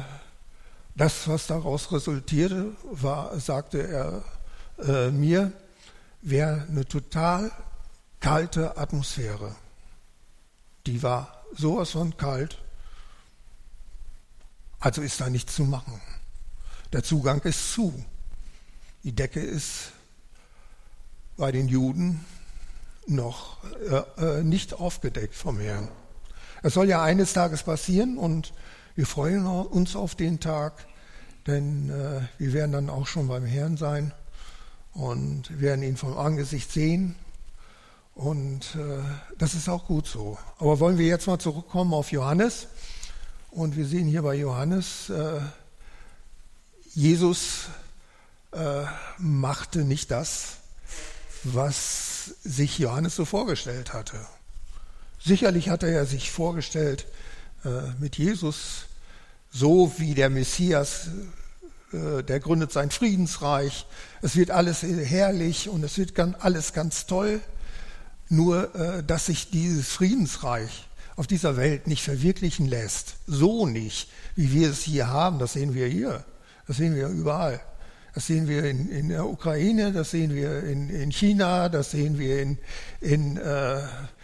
das, 0.93 1.27
was 1.27 1.47
daraus 1.47 1.91
resultierte, 1.91 2.75
war, 2.83 3.39
sagte 3.39 3.81
er 3.81 4.23
äh, 4.87 5.09
mir, 5.09 5.51
wäre 6.21 6.67
eine 6.69 6.85
total 6.85 7.51
kalte 8.19 8.77
Atmosphäre. 8.77 9.55
Die 10.85 11.01
war 11.01 11.43
sowas 11.57 11.89
von 11.89 12.15
kalt. 12.15 12.59
Also 14.79 15.01
ist 15.01 15.19
da 15.19 15.31
nichts 15.31 15.55
zu 15.55 15.63
machen. 15.63 15.99
Der 16.93 17.01
Zugang 17.01 17.41
ist 17.41 17.73
zu. 17.73 18.05
Die 19.03 19.15
Decke 19.15 19.39
ist 19.39 19.93
bei 21.41 21.51
den 21.51 21.67
Juden 21.67 22.23
noch 23.07 23.57
äh, 23.89 24.39
äh, 24.39 24.43
nicht 24.43 24.75
aufgedeckt 24.75 25.33
vom 25.33 25.59
Herrn. 25.59 25.87
Es 26.61 26.75
soll 26.75 26.87
ja 26.87 27.01
eines 27.01 27.33
Tages 27.33 27.63
passieren 27.63 28.19
und 28.19 28.53
wir 28.95 29.07
freuen 29.07 29.47
uns 29.47 29.95
auf 29.95 30.13
den 30.13 30.39
Tag, 30.39 30.85
denn 31.47 31.89
äh, 31.89 32.21
wir 32.37 32.53
werden 32.53 32.73
dann 32.73 32.89
auch 32.91 33.07
schon 33.07 33.27
beim 33.27 33.43
Herrn 33.43 33.75
sein 33.75 34.13
und 34.93 35.59
werden 35.59 35.81
ihn 35.81 35.97
vom 35.97 36.15
Angesicht 36.15 36.71
sehen. 36.71 37.15
Und 38.13 38.75
äh, 38.75 38.99
das 39.39 39.55
ist 39.55 39.67
auch 39.67 39.87
gut 39.87 40.05
so. 40.05 40.37
Aber 40.59 40.79
wollen 40.79 40.99
wir 40.99 41.07
jetzt 41.07 41.25
mal 41.25 41.39
zurückkommen 41.39 41.95
auf 41.95 42.11
Johannes? 42.11 42.67
Und 43.49 43.75
wir 43.75 43.87
sehen 43.87 44.07
hier 44.07 44.21
bei 44.21 44.35
Johannes, 44.35 45.09
äh, 45.09 45.39
Jesus 46.93 47.69
äh, 48.51 48.83
machte 49.17 49.79
nicht 49.85 50.11
das, 50.11 50.60
was 51.43 52.35
sich 52.43 52.79
Johannes 52.79 53.15
so 53.15 53.25
vorgestellt 53.25 53.93
hatte. 53.93 54.17
Sicherlich 55.23 55.69
hatte 55.69 55.89
er 55.89 56.05
sich 56.05 56.31
vorgestellt, 56.31 57.07
äh, 57.63 57.69
mit 57.99 58.17
Jesus 58.17 58.85
so 59.51 59.91
wie 59.97 60.13
der 60.13 60.29
Messias, 60.29 61.09
äh, 61.91 62.23
der 62.23 62.39
gründet 62.39 62.71
sein 62.71 62.89
Friedensreich. 62.89 63.85
Es 64.21 64.35
wird 64.35 64.51
alles 64.51 64.81
herrlich 64.81 65.69
und 65.69 65.83
es 65.83 65.97
wird 65.97 66.17
alles 66.39 66.73
ganz 66.73 67.05
toll. 67.05 67.41
Nur, 68.29 68.73
äh, 68.75 69.03
dass 69.03 69.25
sich 69.25 69.49
dieses 69.51 69.89
Friedensreich 69.89 70.87
auf 71.17 71.27
dieser 71.27 71.57
Welt 71.57 71.87
nicht 71.87 72.03
verwirklichen 72.03 72.65
lässt. 72.65 73.15
So 73.27 73.65
nicht, 73.65 74.09
wie 74.35 74.53
wir 74.53 74.71
es 74.71 74.81
hier 74.81 75.07
haben. 75.07 75.37
Das 75.37 75.53
sehen 75.53 75.73
wir 75.73 75.87
hier. 75.87 76.23
Das 76.65 76.77
sehen 76.77 76.95
wir 76.95 77.09
überall. 77.09 77.59
Das 78.13 78.27
sehen 78.27 78.47
wir 78.47 78.65
in, 78.65 78.89
in 78.89 79.09
der 79.09 79.25
Ukraine, 79.25 79.93
das 79.93 80.11
sehen 80.11 80.33
wir 80.33 80.63
in, 80.63 80.89
in 80.89 81.11
China, 81.11 81.69
das 81.69 81.91
sehen 81.91 82.19
wir 82.19 82.41
in, 82.41 82.57
in 82.99 83.37
äh, 83.37 83.81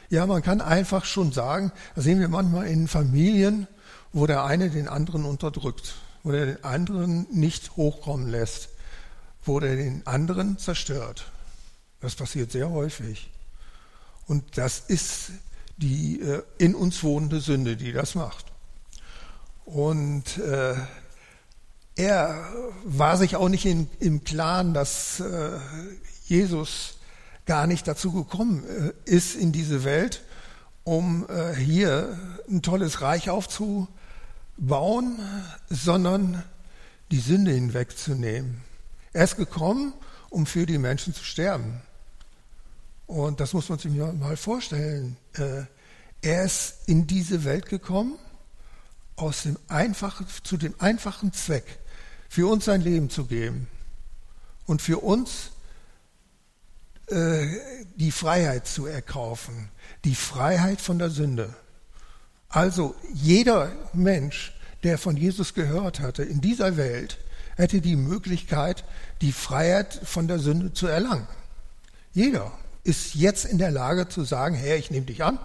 ja, 0.10 0.26
man 0.26 0.42
kann 0.42 0.62
einfach 0.62 1.06
schon 1.06 1.32
sagen, 1.32 1.72
das 1.96 2.06
sehen 2.06 2.20
wir 2.20 2.30
manchmal 2.30 2.68
in 2.68 2.88
Familien, 2.88 3.68
wo 4.14 4.26
der 4.26 4.46
eine 4.46 4.70
den 4.70 4.88
anderen 4.88 5.26
unterdrückt, 5.26 5.96
wo 6.24 6.32
er 6.32 6.46
den 6.46 6.64
anderen 6.64 7.28
nicht 7.32 7.76
hochkommen 7.76 8.30
lässt, 8.30 8.70
wo 9.44 9.60
er 9.60 9.76
den 9.76 10.06
anderen 10.06 10.58
zerstört. 10.58 11.30
Das 12.00 12.16
passiert 12.16 12.52
sehr 12.52 12.70
häufig. 12.70 13.30
Und 14.28 14.58
das 14.58 14.80
ist 14.80 15.32
die 15.78 16.22
äh, 16.22 16.44
in 16.58 16.76
uns 16.76 17.04
wohnende 17.04 17.40
Sünde, 17.40 17.78
die 17.78 17.92
das 17.92 18.16
macht. 18.16 18.46
Und 19.66 20.38
äh, 20.38 20.76
er 21.98 22.48
war 22.86 23.18
sich 23.18 23.36
auch 23.36 23.50
nicht 23.50 23.66
in, 23.66 23.90
im 24.00 24.24
Klaren, 24.24 24.74
dass 24.74 25.20
äh, 25.20 25.60
Jesus 26.26 26.98
gar 27.46 27.66
nicht 27.66 27.88
dazu 27.88 28.12
gekommen 28.12 28.64
äh, 28.66 28.94
ist 29.12 29.36
in 29.36 29.52
diese 29.52 29.84
Welt, 29.84 30.24
um 30.84 31.28
äh, 31.28 31.54
hier 31.56 32.18
ein 32.48 32.62
tolles 32.62 33.02
Reich 33.02 33.30
aufzubauen, 33.30 35.20
sondern 35.70 36.44
die 37.12 37.20
Sünde 37.20 37.52
hinwegzunehmen. 37.52 38.62
Er 39.14 39.24
ist 39.24 39.38
gekommen, 39.38 39.94
um 40.30 40.46
für 40.46 40.66
die 40.66 40.78
Menschen 40.78 41.14
zu 41.14 41.24
sterben. 41.24 41.82
Und 43.08 43.40
das 43.40 43.54
muss 43.54 43.70
man 43.70 43.80
sich 43.80 43.92
mal 43.92 44.38
vorstellen. 44.38 45.18
Äh, 45.34 45.64
er 46.22 46.44
ist 46.44 46.88
in 46.88 47.08
diese 47.08 47.44
Welt 47.44 47.68
gekommen 47.68 48.20
aus 49.16 49.44
dem 49.44 49.58
einfachen, 49.68 50.28
zu 50.44 50.58
dem 50.58 50.76
einfachen 50.80 51.34
Zweck, 51.34 51.80
für 52.30 52.50
uns 52.50 52.66
sein 52.66 52.82
Leben 52.82 53.10
zu 53.10 53.26
geben 53.26 53.68
und 54.66 54.82
für 54.82 55.00
uns 55.00 55.52
äh, 57.08 57.48
die 57.96 58.12
Freiheit 58.12 58.68
zu 58.68 58.86
erkaufen, 58.86 59.70
die 60.04 60.16
Freiheit 60.16 60.82
von 60.82 61.00
der 61.00 61.10
Sünde. 61.10 61.54
Also 62.50 62.96
jeder 63.14 63.72
Mensch, 63.94 64.54
der 64.84 64.98
von 64.98 65.18
Jesus 65.18 65.54
gehört 65.54 66.00
hatte 66.00 66.24
in 66.24 66.42
dieser 66.42 66.78
Welt, 66.78 67.18
hätte 67.56 67.82
die 67.82 67.96
Möglichkeit, 67.96 68.84
die 69.22 69.32
Freiheit 69.32 70.00
von 70.04 70.28
der 70.28 70.40
Sünde 70.40 70.74
zu 70.74 70.88
erlangen. 70.88 71.28
Jeder 72.14 72.52
ist 72.84 73.16
jetzt 73.16 73.46
in 73.46 73.58
der 73.58 73.72
Lage 73.72 74.08
zu 74.08 74.24
sagen, 74.24 74.56
Herr, 74.56 74.78
ich 74.78 74.92
nehme 74.92 75.06
dich 75.06 75.24
an 75.24 75.40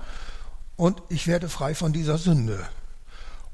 und 0.76 1.02
ich 1.08 1.26
werde 1.26 1.48
frei 1.48 1.74
von 1.74 1.92
dieser 1.92 2.18
Sünde. 2.18 2.66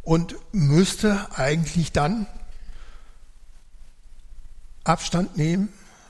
Und 0.02 0.36
müsste 0.52 1.26
eigentlich 1.36 1.92
dann 1.92 2.26
Abstand 4.88 5.36
nehmen 5.36 5.68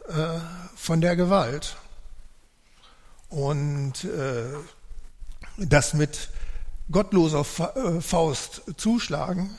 äh, 0.09 0.39
von 0.77 1.01
der 1.01 1.17
Gewalt. 1.17 1.77
Und 3.29 4.05
äh, 4.05 4.45
das 5.57 5.95
mit 5.95 6.31
gottloser 6.91 7.41
äh, 7.41 8.01
Faust 8.01 8.63
zuschlagen, 8.77 9.51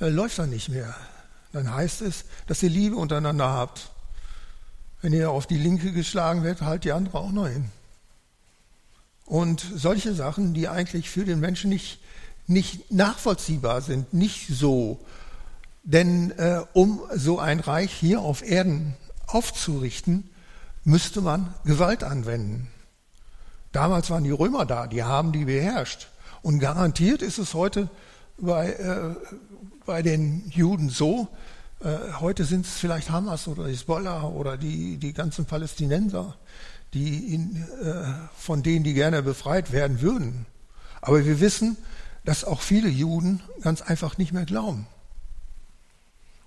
äh, 0.00 0.08
läuft 0.08 0.38
dann 0.38 0.50
nicht 0.50 0.68
mehr. 0.68 0.94
Dann 1.52 1.74
heißt 1.74 2.02
es, 2.02 2.24
dass 2.46 2.62
ihr 2.62 2.70
Liebe 2.70 2.96
untereinander 2.96 3.48
habt. 3.48 3.90
Wenn 5.02 5.12
ihr 5.12 5.30
auf 5.30 5.46
die 5.46 5.58
Linke 5.58 5.92
geschlagen 5.92 6.44
werdet, 6.44 6.62
halt 6.62 6.84
die 6.84 6.92
andere 6.92 7.18
auch 7.18 7.32
noch 7.32 7.48
hin. 7.48 7.70
Und 9.26 9.64
solche 9.74 10.14
Sachen, 10.14 10.54
die 10.54 10.68
eigentlich 10.68 11.10
für 11.10 11.24
den 11.24 11.40
Menschen 11.40 11.70
nicht, 11.70 12.00
nicht 12.46 12.92
nachvollziehbar 12.92 13.80
sind, 13.80 14.12
nicht 14.14 14.48
so. 14.48 15.04
Denn 15.82 16.30
äh, 16.32 16.62
um 16.72 17.00
so 17.14 17.38
ein 17.38 17.60
Reich 17.60 17.92
hier 17.92 18.20
auf 18.20 18.42
Erden 18.42 18.94
aufzurichten, 19.26 20.28
müsste 20.84 21.20
man 21.20 21.54
Gewalt 21.64 22.04
anwenden. 22.04 22.68
Damals 23.72 24.10
waren 24.10 24.24
die 24.24 24.30
Römer 24.30 24.66
da, 24.66 24.86
die 24.86 25.04
haben 25.04 25.32
die 25.32 25.44
beherrscht. 25.44 26.08
Und 26.42 26.58
garantiert 26.58 27.22
ist 27.22 27.38
es 27.38 27.54
heute 27.54 27.88
bei, 28.38 28.72
äh, 28.72 29.14
bei 29.86 30.02
den 30.02 30.48
Juden 30.50 30.88
so, 30.88 31.28
äh, 31.82 32.12
heute 32.18 32.44
sind 32.44 32.66
es 32.66 32.72
vielleicht 32.72 33.10
Hamas 33.10 33.48
oder 33.48 33.66
Hezbollah 33.66 34.24
oder 34.24 34.56
die, 34.56 34.96
die 34.96 35.12
ganzen 35.12 35.44
Palästinenser, 35.44 36.36
die 36.94 37.34
in, 37.34 37.64
äh, 37.82 38.04
von 38.36 38.62
denen 38.62 38.84
die 38.84 38.94
gerne 38.94 39.22
befreit 39.22 39.72
werden 39.72 40.00
würden. 40.00 40.46
Aber 41.00 41.24
wir 41.24 41.40
wissen, 41.40 41.76
dass 42.24 42.44
auch 42.44 42.60
viele 42.60 42.88
Juden 42.88 43.40
ganz 43.62 43.82
einfach 43.82 44.18
nicht 44.18 44.32
mehr 44.32 44.44
glauben. 44.44 44.86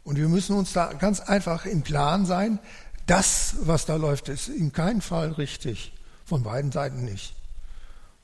Und 0.03 0.17
wir 0.17 0.27
müssen 0.27 0.55
uns 0.55 0.74
da 0.74 0.93
ganz 0.93 1.19
einfach 1.19 1.65
im 1.65 1.81
Plan 1.81 2.25
sein, 2.25 2.60
das, 3.05 3.55
was 3.62 3.86
da 3.86 3.95
läuft, 3.95 4.29
ist 4.29 4.48
in 4.48 4.72
keinem 4.72 5.01
Fall 5.01 5.31
richtig. 5.33 5.93
Von 6.25 6.43
beiden 6.43 6.72
Seiten 6.72 7.03
nicht. 7.03 7.36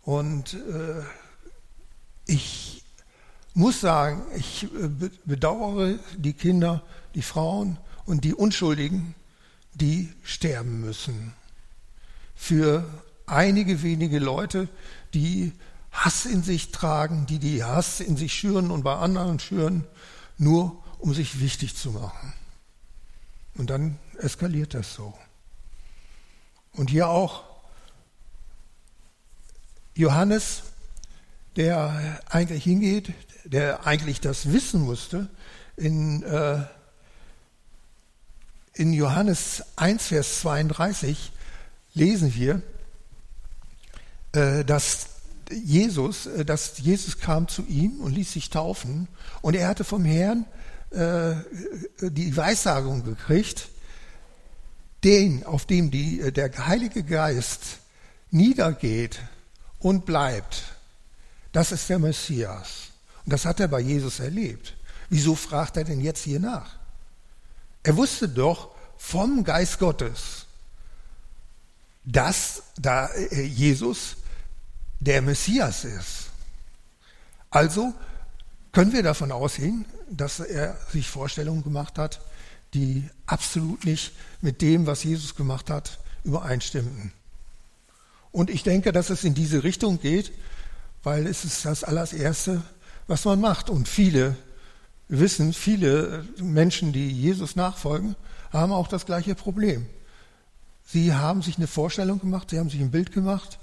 Und 0.04 0.54
äh, 0.54 1.04
ich 2.26 2.84
muss 3.54 3.82
sagen, 3.82 4.22
ich 4.36 4.64
äh, 4.64 5.10
bedauere 5.26 5.96
die 6.18 6.34
Kinder, 6.34 6.82
die 7.16 7.22
Frauen 7.22 7.78
und 8.06 8.24
die 8.24 8.34
Unschuldigen, 8.34 9.16
die 9.74 10.14
sterben 10.24 10.82
müssen. 10.82 11.34
Für 12.36 12.86
einige 13.26 13.84
wenige 13.84 14.20
Leute, 14.20 14.70
die 15.14 15.54
Hass 15.92 16.26
in 16.26 16.44
sich 16.44 16.72
tragen, 16.72 17.26
die 17.26 17.40
die 17.40 17.64
Hass 17.64 18.00
in 18.00 18.16
sich 18.16 18.34
schüren 18.34 18.72
und 18.72 18.84
bei 18.84 18.96
anderen 18.96 19.40
schüren, 19.40 19.86
nur 20.38 20.82
um 21.00 21.14
sich 21.14 21.40
wichtig 21.40 21.76
zu 21.76 21.92
machen. 21.92 22.34
Und 23.56 23.70
dann 23.70 23.98
eskaliert 24.20 24.74
das 24.74 24.94
so. 24.94 25.18
Und 26.74 26.90
hier 26.90 27.10
auch 27.10 27.44
Johannes, 29.96 30.64
der 31.56 32.22
eigentlich 32.30 32.64
hingeht, 32.64 33.14
der 33.44 33.86
eigentlich 33.86 34.22
das 34.22 34.52
wissen 34.52 34.82
musste, 34.82 35.28
in, 35.76 36.24
äh, 36.24 36.64
in 38.74 38.94
Johannes 38.94 39.64
1, 39.78 40.08
Vers 40.08 40.42
32 40.42 41.32
lesen 41.94 42.34
wir, 42.36 42.62
äh, 44.34 44.64
dass 44.64 45.08
Jesus, 45.52 46.28
äh, 46.28 46.46
dass 46.46 46.78
Jesus 46.78 47.18
kam 47.18 47.48
zu 47.48 47.66
ihm 47.66 48.00
und 48.00 48.14
ließ 48.14 48.32
sich 48.32 48.50
taufen 48.50 49.08
und 49.42 49.56
er 49.56 49.68
hatte 49.68 49.84
vom 49.84 50.06
Herrn 50.06 50.46
äh, 50.92 51.36
die 52.02 52.36
Weissagung 52.36 53.04
gekriegt, 53.04 53.70
den, 55.04 55.46
auf 55.46 55.66
dem 55.66 55.92
die, 55.92 56.20
äh, 56.22 56.32
der 56.32 56.68
Heilige 56.68 57.04
Geist 57.04 57.80
niedergeht 58.32 59.20
und 59.80 60.06
bleibt, 60.06 60.64
das 61.52 61.72
ist 61.72 61.90
der 61.90 62.00
Messias. 62.00 62.90
Und 63.26 63.34
das 63.34 63.46
hat 63.46 63.60
er 63.60 63.68
bei 63.68 63.80
Jesus 63.80 64.20
erlebt. 64.20 64.76
Wieso 65.10 65.36
fragt 65.36 65.78
er 65.78 65.84
denn 65.84 66.02
jetzt 66.02 66.24
hier 66.24 66.40
nach? 66.40 66.76
Er 67.84 67.96
wusste 67.96 68.28
doch 68.28 68.76
vom 68.98 69.44
Geist 69.44 69.80
Gottes, 69.80 70.46
dass 72.04 72.64
da 72.78 73.08
äh, 73.08 73.44
Jesus 73.44 74.18
der 75.00 75.22
Messias 75.22 75.86
ist. 75.86 76.30
Also 77.50 77.94
können 78.72 78.94
wir 78.94 79.04
davon 79.04 79.32
ausgehen, 79.32 79.86
dass 80.10 80.40
er 80.40 80.78
sich 80.92 81.08
Vorstellungen 81.08 81.64
gemacht 81.64 81.98
hat, 81.98 82.22
die 82.74 83.10
absolut 83.26 83.86
nicht 83.86 84.12
mit 84.42 84.62
dem, 84.62 84.86
was 84.86 85.04
Jesus 85.04 85.36
gemacht 85.36 85.70
hat, 85.70 86.00
übereinstimmten. 86.24 87.12
Und 88.32 88.50
ich 88.50 88.64
denke, 88.64 88.92
dass 88.92 89.10
es 89.10 89.24
in 89.24 89.34
diese 89.34 89.64
Richtung 89.64 90.00
geht, 90.00 90.32
weil 91.04 91.26
es 91.26 91.46
ist 91.46 91.66
das 91.66 91.84
allererste, 91.84 92.62
was 93.08 93.26
man 93.26 93.42
macht. 93.42 93.70
Und 93.70 93.88
viele 93.88 94.36
wissen, 95.08 95.54
viele 95.54 96.26
Menschen, 96.40 96.94
die 96.94 97.10
Jesus 97.10 97.56
nachfolgen, 97.56 98.16
haben 98.52 98.72
auch 98.72 98.88
das 98.88 99.06
gleiche 99.06 99.36
Problem. 99.36 99.88
Sie 100.86 101.14
haben 101.14 101.42
sich 101.42 101.58
eine 101.58 101.68
Vorstellung 101.68 102.20
gemacht, 102.20 102.50
sie 102.50 102.60
haben 102.60 102.70
sich 102.70 102.82
ein 102.82 102.92
Bild 102.92 103.12
gemacht 103.12 103.60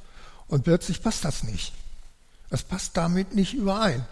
und 0.48 0.64
plötzlich 0.64 1.02
passt 1.02 1.24
das 1.24 1.42
nicht. 1.42 1.72
Das 2.50 2.62
passt 2.62 2.96
damit 2.96 3.34
nicht 3.34 3.54
überein. 3.54 4.06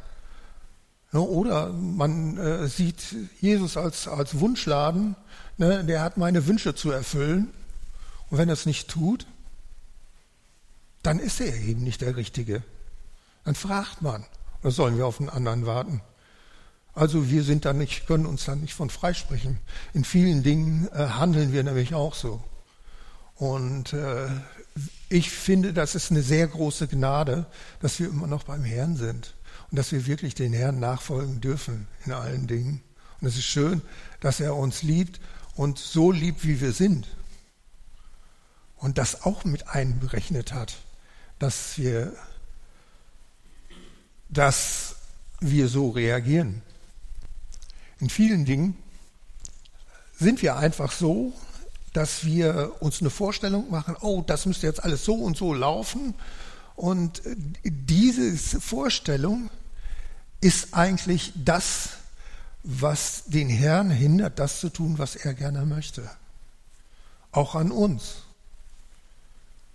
Oder 1.23 1.73
man 1.73 2.37
äh, 2.39 2.67
sieht 2.67 3.15
Jesus 3.41 3.77
als, 3.77 4.09
als 4.09 4.41
Wunschladen, 4.41 5.15
ne, 5.59 5.85
der 5.85 6.03
hat 6.03 6.17
meine 6.17 6.47
Wünsche 6.47 6.75
zu 6.75 6.91
erfüllen. 6.91 7.51
Und 8.31 8.39
wenn 8.39 8.49
er 8.49 8.55
es 8.55 8.67
nicht 8.67 8.89
tut, 8.89 9.27
dann 11.03 11.21
ist 11.21 11.41
er 11.41 11.55
eben 11.55 11.85
nicht 11.85 12.01
der 12.01 12.17
Richtige. 12.17 12.65
Dann 13.45 13.55
fragt 13.55 14.03
man, 14.03 14.25
oder 14.63 14.73
sollen 14.73 14.97
wir 14.97 15.07
auf 15.07 15.21
einen 15.21 15.29
anderen 15.29 15.67
warten? 15.67 16.01
Also 16.95 17.31
wir 17.31 17.45
sind 17.45 17.65
da 17.65 17.73
nicht, 17.73 18.07
können 18.07 18.27
uns 18.27 18.47
da 18.47 18.57
nicht 18.57 18.75
von 18.75 18.91
freisprechen. 18.91 19.59
In 19.93 20.05
vielen 20.05 20.43
Dingen 20.43 20.89
äh, 20.93 21.07
handeln 21.09 21.53
wir 21.53 21.63
nämlich 21.63 21.95
auch 21.95 22.15
so. 22.15 22.43
Und 23.37 23.93
äh, 23.93 24.29
ich 25.09 25.31
finde, 25.31 25.73
das 25.73 25.95
ist 25.95 26.11
eine 26.11 26.23
sehr 26.23 26.49
große 26.49 26.89
Gnade, 26.89 27.47
dass 27.81 28.01
wir 28.01 28.09
immer 28.09 28.27
noch 28.27 28.45
beim 28.45 28.65
Herrn 28.65 28.97
sind 28.97 29.35
und 29.71 29.79
dass 29.79 29.93
wir 29.93 30.07
wirklich 30.07 30.35
den 30.35 30.53
Herrn 30.53 30.79
nachfolgen 30.79 31.41
dürfen 31.41 31.87
in 32.07 32.13
allen 32.13 32.47
Dingen. 32.47 32.83
Und 33.21 33.29
es 33.29 33.37
ist 33.37 33.45
schön, 33.45 33.83
dass 34.21 34.41
er 34.41 34.55
uns 34.57 34.83
liebt 34.83 35.21
und 35.55 35.79
so 35.79 36.11
liebt, 36.11 36.45
wie 36.45 36.61
wir 36.61 36.73
sind. 36.73 37.09
Und 38.77 38.99
das 38.99 39.23
auch 39.23 39.45
mit 39.45 39.69
einberechnet 39.69 40.53
hat, 40.53 40.75
dass 41.39 41.79
wir, 41.79 42.15
dass 44.29 44.97
wir 45.41 45.69
so 45.69 45.91
reagieren. 45.91 46.63
In 48.01 48.11
vielen 48.11 48.45
Dingen 48.45 48.77
sind 50.19 50.43
wir 50.43 50.57
einfach 50.57 50.93
so, 50.93 51.33
dass 51.93 52.25
wir 52.25 52.73
uns 52.81 53.01
eine 53.01 53.11
Vorstellung 53.11 53.71
machen, 53.71 53.97
oh, 54.01 54.23
das 54.27 54.47
müsste 54.47 54.67
jetzt 54.67 54.83
alles 54.83 55.05
so 55.05 55.15
und 55.15 55.37
so 55.37 55.55
laufen. 55.55 56.15
Und 56.75 57.23
diese 57.63 58.37
Vorstellung 58.61 59.49
ist 60.45 60.75
eigentlich 60.75 61.33
das, 61.35 61.89
was 62.65 63.25
den 63.25 63.49
Herrn 63.49 63.91
hindert, 63.91 64.39
das 64.39 64.61
zu 64.61 64.69
tun, 64.69 64.99
was 64.99 65.17
er 65.17 65.33
gerne 65.33 65.65
möchte. 65.65 66.09
Auch 67.33 67.55
an 67.55 67.71
uns. 67.71 68.17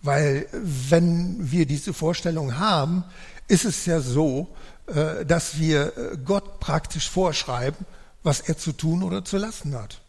Weil 0.04 0.48
wenn 0.52 1.52
wir 1.52 1.66
diese 1.66 1.92
Vorstellung 1.92 2.60
haben, 2.60 3.04
ist 3.48 3.66
es 3.66 3.88
ja 3.88 4.00
so, 4.00 4.56
äh, 4.86 5.26
dass 5.26 5.58
wir 5.58 5.98
äh, 5.98 6.18
Gott 6.24 6.60
praktisch 6.60 7.10
vorschreiben, 7.10 7.84
was 8.22 8.40
er 8.40 8.56
zu 8.56 8.72
tun 8.72 9.02
oder 9.02 9.26
zu 9.26 9.38
lassen 9.38 9.74
hat. 9.74 10.02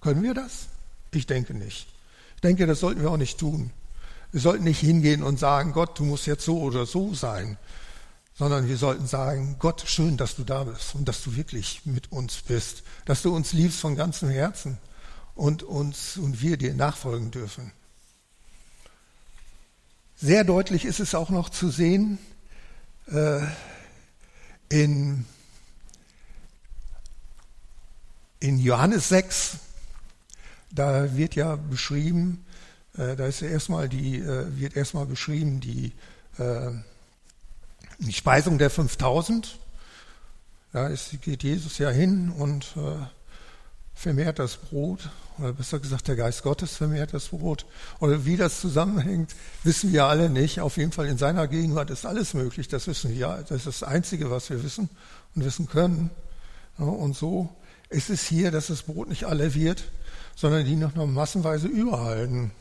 Können 0.00 0.22
wir 0.22 0.32
das? 0.32 0.68
Ich 1.10 1.26
denke 1.26 1.52
nicht. 1.52 1.88
Ich 2.36 2.40
denke, 2.40 2.66
das 2.66 2.80
sollten 2.80 3.02
wir 3.02 3.10
auch 3.10 3.18
nicht 3.18 3.38
tun. 3.38 3.70
Wir 4.32 4.40
sollten 4.40 4.64
nicht 4.64 4.80
hingehen 4.80 5.22
und 5.22 5.38
sagen, 5.38 5.72
Gott, 5.72 5.98
du 5.98 6.04
musst 6.04 6.26
jetzt 6.26 6.46
so 6.46 6.62
oder 6.62 6.86
so 6.86 7.12
sein, 7.12 7.58
sondern 8.34 8.68
wir 8.68 8.76
sollten 8.76 9.06
sagen, 9.06 9.56
Gott, 9.58 9.84
schön, 9.86 10.16
dass 10.16 10.34
du 10.34 10.44
da 10.44 10.64
bist 10.64 10.94
und 10.94 11.08
dass 11.08 11.22
du 11.22 11.36
wirklich 11.36 11.82
mit 11.84 12.10
uns 12.10 12.42
bist, 12.42 12.82
dass 13.04 13.22
du 13.22 13.34
uns 13.34 13.52
liebst 13.52 13.78
von 13.78 13.94
ganzem 13.94 14.28
Herzen 14.28 14.78
und 15.34 15.62
uns 15.62 16.16
und 16.16 16.40
wir 16.40 16.56
dir 16.56 16.74
nachfolgen 16.74 17.30
dürfen. 17.30 17.72
Sehr 20.16 20.44
deutlich 20.44 20.84
ist 20.84 21.00
es 21.00 21.14
auch 21.14 21.30
noch 21.30 21.48
zu 21.48 21.70
sehen 21.70 22.18
äh, 23.06 23.40
in, 24.68 25.24
in 28.40 28.58
Johannes 28.58 29.08
6, 29.08 29.58
da 30.70 31.16
wird 31.16 31.36
ja 31.36 31.56
beschrieben, 31.56 32.44
äh, 32.96 33.14
da 33.14 33.26
ist 33.26 33.40
ja 33.40 33.48
erstmal 33.48 33.88
die, 33.88 34.18
äh, 34.18 34.56
wird 34.56 34.76
erstmal 34.76 35.06
beschrieben 35.06 35.60
die 35.60 35.92
äh, 36.38 36.70
die 37.98 38.12
Speisung 38.12 38.58
der 38.58 38.70
5000, 38.70 39.58
da 40.72 40.88
ist, 40.88 41.20
geht 41.22 41.42
Jesus 41.42 41.78
ja 41.78 41.90
hin 41.90 42.30
und 42.30 42.74
äh, 42.76 42.96
vermehrt 43.94 44.38
das 44.38 44.56
Brot, 44.56 45.10
oder 45.38 45.52
besser 45.52 45.80
gesagt, 45.80 46.08
der 46.08 46.16
Geist 46.16 46.42
Gottes 46.42 46.76
vermehrt 46.76 47.12
das 47.12 47.28
Brot. 47.28 47.66
Oder 47.98 48.24
wie 48.24 48.36
das 48.36 48.60
zusammenhängt, 48.60 49.34
wissen 49.64 49.92
wir 49.92 50.04
alle 50.04 50.30
nicht. 50.30 50.60
Auf 50.60 50.76
jeden 50.76 50.92
Fall 50.92 51.06
in 51.06 51.18
seiner 51.18 51.48
Gegenwart 51.48 51.90
ist 51.90 52.06
alles 52.06 52.34
möglich, 52.34 52.68
das 52.68 52.86
wissen 52.86 53.12
wir. 53.12 53.44
Das 53.48 53.58
ist 53.58 53.66
das 53.66 53.82
Einzige, 53.82 54.30
was 54.30 54.50
wir 54.50 54.62
wissen 54.62 54.88
und 55.34 55.44
wissen 55.44 55.68
können. 55.68 56.10
Und 56.76 57.16
so 57.16 57.54
ist 57.88 58.10
es 58.10 58.26
hier, 58.26 58.50
dass 58.52 58.68
das 58.68 58.82
Brot 58.82 59.08
nicht 59.08 59.24
alle 59.24 59.54
wird, 59.54 59.84
sondern 60.36 60.64
die 60.64 60.76
noch 60.76 60.94
massenweise 60.94 61.66
überhalten. 61.66 62.52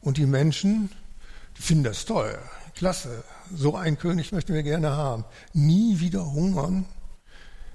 Und 0.00 0.16
die 0.16 0.26
Menschen 0.26 0.90
die 1.56 1.62
finden 1.62 1.84
das 1.84 2.04
toll. 2.04 2.38
Klasse, 2.74 3.24
so 3.54 3.76
einen 3.76 3.98
König 3.98 4.32
möchten 4.32 4.54
wir 4.54 4.62
gerne 4.62 4.90
haben. 4.96 5.24
Nie 5.52 6.00
wieder 6.00 6.32
hungern, 6.32 6.86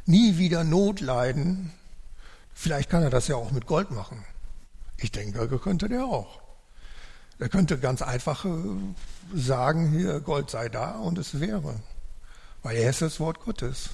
nie 0.05 0.37
wieder 0.37 0.63
Not 0.63 1.01
leiden. 1.01 1.71
Vielleicht 2.53 2.89
kann 2.89 3.03
er 3.03 3.09
das 3.09 3.27
ja 3.27 3.35
auch 3.35 3.51
mit 3.51 3.67
Gold 3.67 3.91
machen. 3.91 4.25
Ich 4.97 5.11
denke, 5.11 5.47
könnte 5.59 5.87
der 5.87 6.05
auch. 6.05 6.41
Er 7.39 7.49
könnte 7.49 7.77
ganz 7.77 8.01
einfach 8.01 8.45
äh, 8.45 8.49
sagen, 9.35 9.91
hier 9.91 10.19
Gold 10.21 10.49
sei 10.49 10.69
da 10.69 10.97
und 10.97 11.19
es 11.19 11.39
wäre. 11.39 11.75
Weil 12.63 12.77
er 12.77 12.89
ist 12.89 13.01
das 13.01 13.19
Wort 13.19 13.39
Gottes. 13.41 13.89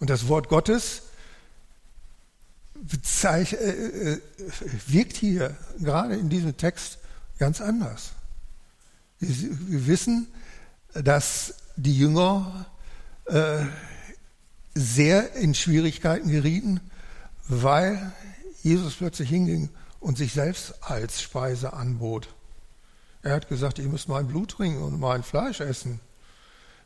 Und 0.00 0.10
das 0.10 0.26
Wort 0.26 0.48
Gottes 0.48 1.02
äh, 3.22 3.42
äh, 3.42 4.20
wirkt 4.86 5.16
hier 5.16 5.56
gerade 5.78 6.14
in 6.16 6.28
diesem 6.28 6.56
Text 6.56 6.98
ganz 7.38 7.60
anders. 7.60 8.12
Wir 9.20 9.86
wissen, 9.86 10.28
dass 10.94 11.54
die 11.76 11.96
Jünger 11.96 12.66
äh, 13.26 13.64
sehr 14.74 15.34
in 15.34 15.54
Schwierigkeiten 15.54 16.30
gerieten, 16.30 16.80
weil 17.48 18.12
Jesus 18.62 18.94
plötzlich 18.94 19.28
hinging 19.28 19.68
und 19.98 20.16
sich 20.16 20.32
selbst 20.32 20.82
als 20.82 21.20
Speise 21.20 21.74
anbot. 21.74 22.28
Er 23.22 23.34
hat 23.34 23.48
gesagt, 23.48 23.78
ihr 23.78 23.88
müsst 23.88 24.08
mein 24.08 24.26
Blut 24.26 24.52
trinken 24.52 24.82
und 24.82 24.98
mein 24.98 25.22
Fleisch 25.22 25.60
essen. 25.60 26.00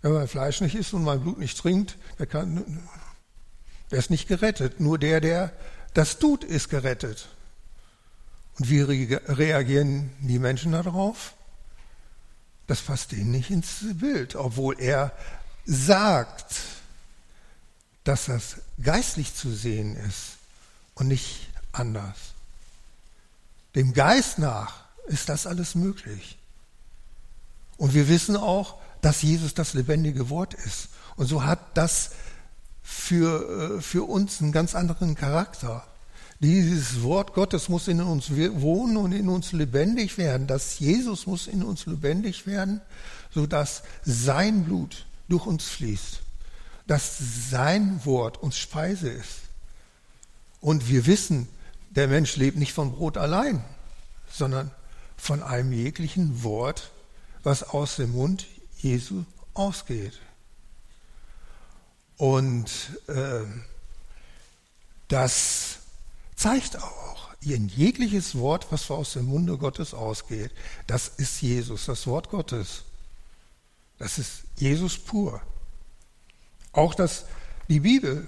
Wer 0.03 0.11
mein 0.11 0.29
Fleisch 0.29 0.61
nicht 0.61 0.75
isst 0.75 0.93
und 0.93 1.05
mein 1.05 1.21
Blut 1.21 1.39
nicht 1.39 1.57
trinkt, 1.57 1.97
der, 2.19 2.27
kann, 2.27 2.83
der 3.91 3.99
ist 3.99 4.11
nicht 4.11 4.27
gerettet. 4.27 4.81
Nur 4.81 4.99
der, 4.99 5.21
der 5.21 5.53
das 5.95 6.19
tut, 6.19 6.43
ist 6.43 6.69
gerettet. 6.69 7.29
Und 8.59 8.69
wie 8.69 8.81
reagieren 8.83 10.11
die 10.21 10.41
Menschen 10.41 10.73
darauf? 10.73 11.35
Das 12.67 12.81
passt 12.81 13.13
ihnen 13.13 13.31
nicht 13.31 13.51
ins 13.51 13.85
Bild, 13.95 14.37
obwohl 14.37 14.81
er 14.81 15.13
sagt, 15.67 16.57
dass 18.05 18.27
das 18.27 18.57
geistlich 18.83 19.35
zu 19.35 19.51
sehen 19.51 19.97
ist 19.97 20.37
und 20.95 21.09
nicht 21.09 21.49
anders. 21.73 22.17
Dem 23.75 23.93
Geist 23.93 24.39
nach 24.39 24.85
ist 25.07 25.29
das 25.29 25.47
alles 25.47 25.75
möglich. 25.75 26.39
Und 27.77 27.95
wir 27.95 28.09
wissen 28.09 28.37
auch, 28.37 28.79
dass 29.01 29.23
Jesus 29.23 29.55
das 29.55 29.75
lebendige 29.75 30.31
Wort 30.31 30.55
ist. 30.55 30.89
Und 31.17 31.27
so 31.27 31.45
hat 31.45 31.77
das 31.77 32.13
für, 32.83 33.79
äh, 33.79 33.83
für 33.83 34.05
uns 34.05 34.41
einen 34.41 34.53
ganz 34.53 34.75
anderen 34.75 35.15
Charakter. 35.15 35.87
Dieses 36.45 37.03
Wort 37.03 37.33
Gottes 37.33 37.71
muss 37.71 37.89
in 37.89 38.03
uns 38.03 38.31
wohnen 38.31 38.99
und 38.99 39.13
in 39.13 39.31
uns 39.31 39.53
lebendig 39.53 40.19
werden. 40.19 40.47
Das 40.47 40.79
Jesus 40.79 41.27
muss 41.27 41.47
in 41.47 41.63
uns 41.63 41.87
lebendig 41.87 42.47
werden, 42.47 42.83
sodass 43.31 43.83
sein 44.05 44.65
Blut 44.65 45.07
durch 45.27 45.47
uns 45.47 45.65
fließt. 45.65 46.21
Dass 46.87 47.17
sein 47.49 48.05
Wort 48.05 48.37
uns 48.43 48.59
Speise 48.59 49.09
ist. 49.09 49.41
Und 50.61 50.87
wir 50.91 51.07
wissen, 51.07 51.49
der 51.89 52.09
Mensch 52.09 52.37
lebt 52.37 52.59
nicht 52.59 52.75
von 52.75 52.93
Brot 52.93 53.17
allein, 53.17 53.65
sondern 54.31 54.71
von 55.17 55.43
einem 55.43 55.73
jeglichen 55.73 56.43
Wort, 56.43 56.91
was 57.43 57.63
aus 57.63 57.97
dem 57.97 58.13
Mund 58.13 58.45
Jesu 58.83 59.25
ausgeht. 59.55 60.21
Und 62.19 62.69
äh, 63.07 63.45
das 65.09 65.79
zeigt 66.37 66.83
auch, 66.83 67.15
in 67.41 67.69
jegliches 67.69 68.37
Wort, 68.37 68.67
was 68.71 68.91
aus 68.91 69.13
dem 69.13 69.27
Munde 69.27 69.59
Gottes 69.59 69.93
ausgeht, 69.95 70.51
das 70.87 71.09
ist 71.09 71.43
Jesus, 71.43 71.87
das 71.87 72.07
Wort 72.07 72.31
Gottes. 72.31 72.85
Das 73.99 74.19
ist 74.19 74.45
Jesus 74.57 74.99
pur. 74.99 75.41
Auch 76.73 76.95
das, 76.95 77.27
die 77.69 77.81
Bibel, 77.81 78.27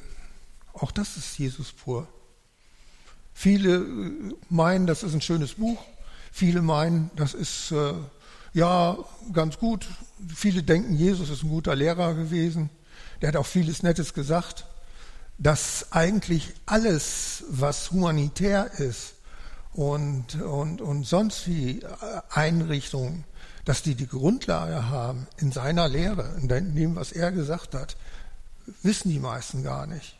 auch 0.75 0.93
das 0.93 1.17
ist 1.17 1.39
Jesus 1.39 1.73
pur. 1.73 2.07
Viele 3.35 3.77
äh, 3.77 4.35
meinen, 4.49 4.87
das 4.87 5.03
ist 5.03 5.15
ein 5.15 5.21
schönes 5.21 5.55
Buch. 5.55 5.83
Viele 6.31 6.63
meinen, 6.63 7.11
das 7.17 7.35
ist 7.35 7.73
äh, 7.73 7.95
ja 8.53 8.99
ganz 9.33 9.59
gut. 9.59 9.87
Viele 10.35 10.63
denken, 10.63 10.97
Jesus 10.97 11.31
ist 11.31 11.43
ein 11.43 11.49
guter 11.49 11.75
Lehrer 11.75 12.15
gewesen. 12.15 12.71
Der 13.21 13.29
hat 13.29 13.37
auch 13.37 13.47
vieles 13.47 13.83
Nettes 13.83 14.15
gesagt 14.15 14.67
dass 15.39 15.93
eigentlich 15.93 16.55
alles, 16.65 17.45
was 17.49 17.91
humanitär 17.91 18.73
ist 18.79 19.15
und, 19.75 20.41
und, 20.41 20.81
und 20.81 21.05
sonst 21.05 21.47
wie 21.47 21.85
Einrichtungen, 22.31 23.25
dass 23.67 23.83
die 23.83 23.95
die 23.95 24.07
Grundlage 24.07 24.89
haben 24.89 25.27
in 25.37 25.53
seiner 25.53 25.89
Lehre, 25.89 26.35
in 26.41 26.49
dem, 26.49 26.97
was 26.97 27.13
er 27.13 27.33
gesagt 27.33 27.75
hat, 27.75 27.97
wissen 28.83 29.11
die 29.11 29.19
meisten 29.19 29.63
gar 29.63 29.87
nicht. 29.87 30.17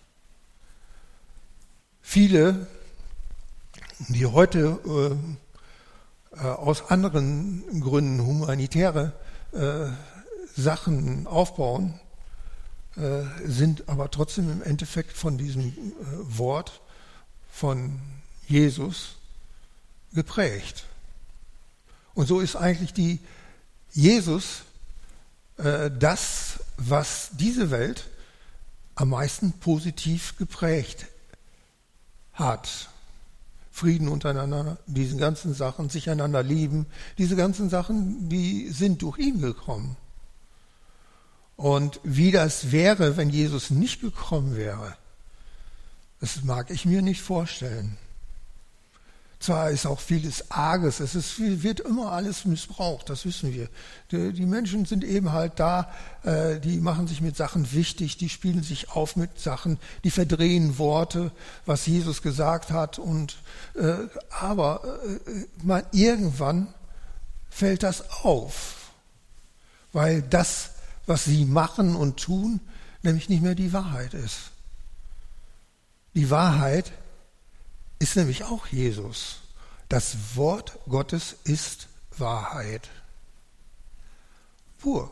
Viele, 2.03 2.67
die 4.09 4.27
heute 4.27 4.79
äh, 4.87 6.37
äh 6.37 6.49
aus 6.49 6.91
anderen 6.91 7.81
Gründen 7.81 8.25
humanitäre 8.25 9.13
äh, 9.53 9.89
Sachen 10.55 11.27
aufbauen, 11.27 11.99
äh, 12.97 13.25
sind 13.45 13.89
aber 13.89 14.11
trotzdem 14.11 14.51
im 14.51 14.63
Endeffekt 14.63 15.13
von 15.13 15.37
diesem 15.37 15.69
äh, 15.69 15.73
Wort 16.39 16.81
von 17.51 18.01
Jesus 18.49 19.17
geprägt. 20.15 20.87
Und 22.15 22.27
so 22.27 22.41
ist 22.41 22.57
eigentlich 22.57 22.95
die 22.95 23.21
Jesus 23.93 24.63
äh, 25.59 25.91
das, 25.91 26.61
was 26.77 27.31
diese 27.33 27.71
Welt 27.71 28.09
am 28.95 29.11
meisten 29.11 29.53
positiv 29.53 30.37
geprägt 30.39 31.07
hat. 32.33 32.89
Frieden 33.71 34.09
untereinander, 34.09 34.79
diese 34.87 35.17
ganzen 35.19 35.53
Sachen, 35.53 35.91
sich 35.91 36.09
einander 36.09 36.43
lieben, 36.43 36.87
diese 37.19 37.37
ganzen 37.37 37.69
Sachen, 37.69 38.31
die 38.31 38.71
sind 38.71 39.03
durch 39.03 39.19
ihn 39.19 39.43
gekommen. 39.43 39.99
Und 41.57 42.01
wie 42.05 42.33
das 42.33 42.71
wäre, 42.71 43.17
wenn 43.17 43.31
Jesus 43.31 43.71
nicht 43.71 44.01
gekommen 44.01 44.57
wäre, 44.57 44.97
das 46.21 46.45
mag 46.45 46.71
ich 46.71 46.85
mir 46.85 47.03
nicht 47.03 47.23
vorstellen. 47.23 47.97
Zwar 49.39 49.71
ist 49.71 49.87
auch 49.87 50.01
vieles 50.01 50.51
Arges, 50.51 50.99
es 50.99 51.15
ist, 51.15 51.39
wird 51.39 51.81
immer 51.81 52.13
alles 52.13 52.47
missbraucht, 52.47 53.11
das 53.11 53.27
wissen 53.27 53.53
wir. 53.53 53.69
Die, 54.11 54.33
die 54.33 54.47
Menschen 54.47 54.87
sind 54.87 55.05
eben 55.05 55.33
halt 55.33 55.61
da, 55.61 55.93
äh, 56.25 56.59
die 56.59 56.79
machen 56.79 57.07
sich 57.07 57.21
mit 57.21 57.37
Sachen 57.37 57.71
wichtig, 57.73 58.17
die 58.17 58.31
spielen 58.31 58.63
sich 58.63 58.91
auf 58.91 59.15
mit 59.15 59.39
Sachen, 59.39 59.79
die 60.05 60.11
verdrehen 60.11 60.79
Worte, 60.79 61.33
was 61.67 61.87
Jesus 61.87 62.23
gesagt 62.23 62.71
hat. 62.71 62.99
Und, 62.99 63.37
äh, 63.75 64.09
aber 64.31 65.01
äh, 65.05 65.47
man, 65.63 65.85
irgendwann 65.93 66.69
fällt 67.51 67.83
das 67.83 68.11
auf, 68.23 68.91
weil 69.93 70.23
das 70.23 70.71
was 71.07 71.25
sie 71.25 71.45
machen 71.45 71.97
und 71.97 72.21
tun, 72.21 72.61
nämlich 73.03 73.29
nicht 73.29 73.43
mehr 73.43 73.55
die 73.55 73.73
Wahrheit 73.73 74.15
ist. 74.15 74.51
Die 76.15 76.31
Wahrheit 76.31 76.93
ist 77.99 78.17
nämlich 78.17 78.45
auch 78.45 78.67
Jesus. 78.67 79.41
Das 79.89 80.37
Wort 80.37 80.79
Gottes 80.89 81.37
ist 81.45 81.89
Wahrheit. 82.17 82.89
Pur. 84.79 85.11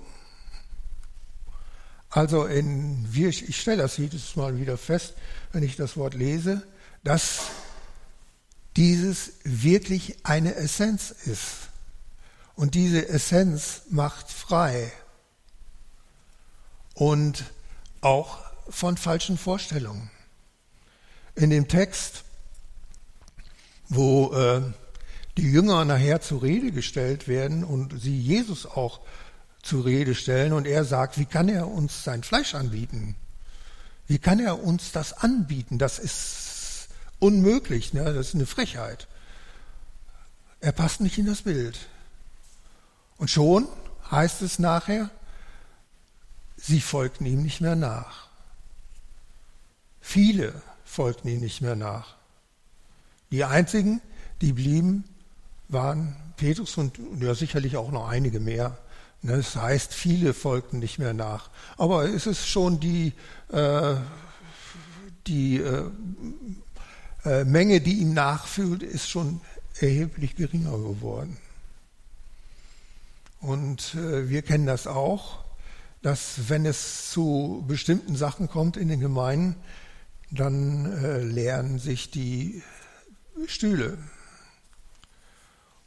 Also 2.11 2.45
in, 2.45 3.09
ich 3.13 3.61
stelle 3.61 3.83
das 3.83 3.97
jedes 3.97 4.37
Mal 4.37 4.59
wieder 4.59 4.79
fest, 4.79 5.15
wenn 5.53 5.63
ich 5.63 5.77
das 5.77 5.97
Wort 5.97 6.15
lese, 6.15 6.67
dass 7.03 7.43
dieses 8.77 9.33
wirklich 9.45 10.25
eine 10.25 10.55
Essenz 10.55 11.11
ist. 11.11 11.69
Und 12.55 12.75
diese 12.75 13.09
Essenz 13.09 13.83
macht 13.91 14.31
frei 14.31 14.93
und 16.95 17.45
auch 18.01 18.39
von 18.69 18.97
falschen 18.97 19.37
Vorstellungen. 19.37 20.11
In 21.35 21.51
dem 21.51 21.69
Text, 21.69 22.25
wo 23.89 24.33
äh, 24.33 24.63
die 25.37 25.51
Jünger 25.51 25.85
nachher 25.85 26.21
zur 26.21 26.43
Rede 26.43 26.71
gestellt 26.71 27.27
werden 27.29 27.65
und 27.65 28.01
sie 28.01 28.19
Jesus 28.19 28.67
auch 28.67 29.01
zur 29.63 29.85
Rede 29.85 30.15
stellen 30.15 30.53
und 30.53 30.67
er 30.67 30.85
sagt, 30.85 31.19
wie 31.19 31.25
kann 31.25 31.49
er 31.49 31.69
uns 31.69 32.05
sein 32.05 32.23
Fleisch 32.23 32.55
anbieten? 32.55 33.17
Wie 34.07 34.19
kann 34.19 34.39
er 34.39 34.63
uns 34.63 34.93
das 34.93 35.15
anbieten? 35.15 35.79
Das 35.79 35.99
ist 35.99 36.89
unmöglich, 37.19 37.95
ne? 37.95 38.05
das 38.05 38.29
ist 38.29 38.35
eine 38.35 38.47
Frechheit. 38.47 39.09
Er 40.61 40.73
passt 40.73 41.01
nicht 41.01 41.19
in 41.19 41.27
das 41.27 41.43
Bild. 41.43 41.79
Und 43.17 43.31
schon 43.31 43.67
heißt 44.11 44.43
es 44.43 44.59
nachher, 44.59 45.11
sie 46.67 46.81
folgten 46.81 47.27
ihm 47.27 47.43
nicht 47.43 47.61
mehr 47.61 47.77
nach. 47.77 48.29
Viele 50.01 50.63
folgten 50.85 51.29
ihm 51.29 51.41
nicht 51.41 51.61
mehr 51.61 51.77
nach. 51.77 52.17
Die 53.31 53.45
einzigen, 53.45 54.01
die 54.41 54.53
blieben, 54.53 55.05
waren 55.69 56.17
Petrus 56.37 56.77
und 56.79 56.99
ja 57.21 57.35
sicherlich 57.35 57.77
auch 57.77 57.91
noch 57.91 58.09
einige 58.09 58.41
mehr. 58.41 58.79
Das 59.23 59.57
heißt, 59.57 59.93
viele 59.93 60.35
folgten 60.35 60.79
nicht 60.79 60.99
mehr 60.99 61.15
nach. 61.15 61.51
Aber 61.77 62.05
es 62.05 62.27
ist 62.27 62.47
schon 62.47 62.81
die, 62.81 63.13
äh, 63.51 63.97
die 65.27 65.59
äh, 65.59 65.91
äh, 67.25 67.45
Menge, 67.45 67.81
die 67.81 68.01
ihm 68.01 68.15
nachfühlt, 68.15 68.83
ist 68.83 69.09
schon 69.09 69.41
erheblich 69.81 70.37
geringer 70.37 70.79
geworden. 70.79 71.37
Und 73.41 73.95
äh, 73.95 74.29
wir 74.29 74.43
kennen 74.43 74.67
das 74.67 74.87
auch 74.87 75.44
dass 76.05 76.51
wenn 76.51 76.67
es 76.67 77.11
zu 77.11 77.65
bestimmten 77.67 78.15
Sachen 78.15 78.47
kommt 78.47 78.77
in 78.77 78.89
den 78.89 79.01
Gemeinden, 79.01 79.57
dann 80.31 80.85
äh, 81.03 81.21
leeren 81.21 81.79
sich 81.79 82.11
die 82.11 82.63
Stühle. 83.47 83.97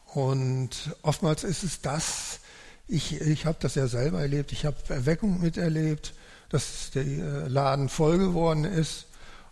Und 0.08 0.96
oftmals 1.04 1.44
ist 1.44 1.64
es 1.64 1.82
das, 1.82 2.40
ich, 2.88 3.22
ich 3.22 3.46
habe 3.46 3.60
das 3.62 3.76
ja 3.76 3.88
selber 3.88 4.20
erlebt, 4.20 4.52
ich 4.52 4.66
habe 4.66 4.76
Erweckung 4.90 5.40
miterlebt, 5.40 6.16
dass 6.50 6.90
der 6.96 7.04
äh, 7.04 7.48
Laden 7.48 7.88
voll 7.88 8.18
geworden 8.18 8.64
ist 8.64 9.06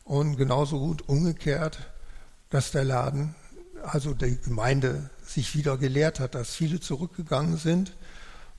und 0.03 0.35
genauso 0.35 0.79
gut 0.79 1.07
umgekehrt, 1.07 1.77
dass 2.49 2.71
der 2.71 2.85
Laden, 2.85 3.35
also 3.83 4.15
die 4.15 4.41
Gemeinde 4.41 5.11
sich 5.27 5.55
wieder 5.55 5.77
gelehrt 5.77 6.19
hat, 6.19 6.33
dass 6.33 6.55
viele 6.55 6.79
zurückgegangen 6.79 7.57
sind 7.57 7.93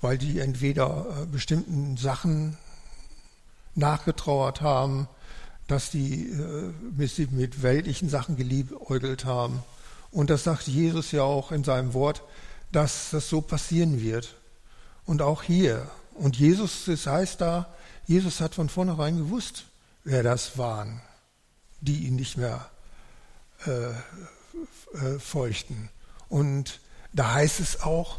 weil 0.00 0.18
die 0.18 0.40
entweder 0.40 1.06
äh, 1.22 1.26
bestimmten 1.26 1.96
Sachen 1.96 2.56
nachgetrauert 3.74 4.61
haben, 4.61 5.09
dass 5.66 5.90
die 5.90 6.30
äh, 6.30 6.72
mit 7.30 7.62
weltlichen 7.62 8.09
Sachen 8.09 8.37
geliebäugelt 8.37 9.24
haben. 9.24 9.62
Und 10.11 10.30
das 10.30 10.44
sagt 10.44 10.66
Jesus 10.66 11.12
ja 11.12 11.22
auch 11.22 11.52
in 11.52 11.64
seinem 11.64 11.92
Wort, 11.94 12.22
dass 12.72 13.11
das 13.11 13.28
so 13.28 13.40
passieren 13.40 14.00
wird. 14.00 14.35
Und 15.04 15.22
auch 15.22 15.42
hier. 15.42 15.88
Und 16.14 16.37
Jesus, 16.37 16.85
das 16.87 17.06
heißt 17.06 17.40
da, 17.40 17.72
Jesus 18.06 18.40
hat 18.40 18.54
von 18.54 18.68
vornherein 18.68 19.18
gewusst, 19.18 19.64
wer 20.04 20.22
das 20.22 20.56
waren, 20.56 21.00
die 21.80 22.06
ihn 22.06 22.16
nicht 22.16 22.37
mehr 22.37 22.70
äh, 23.66 23.90
äh, 23.90 25.18
feuchten. 25.18 25.90
Und 26.28 26.80
da 27.12 27.35
heißt 27.35 27.61
es 27.61 27.82
auch, 27.82 28.18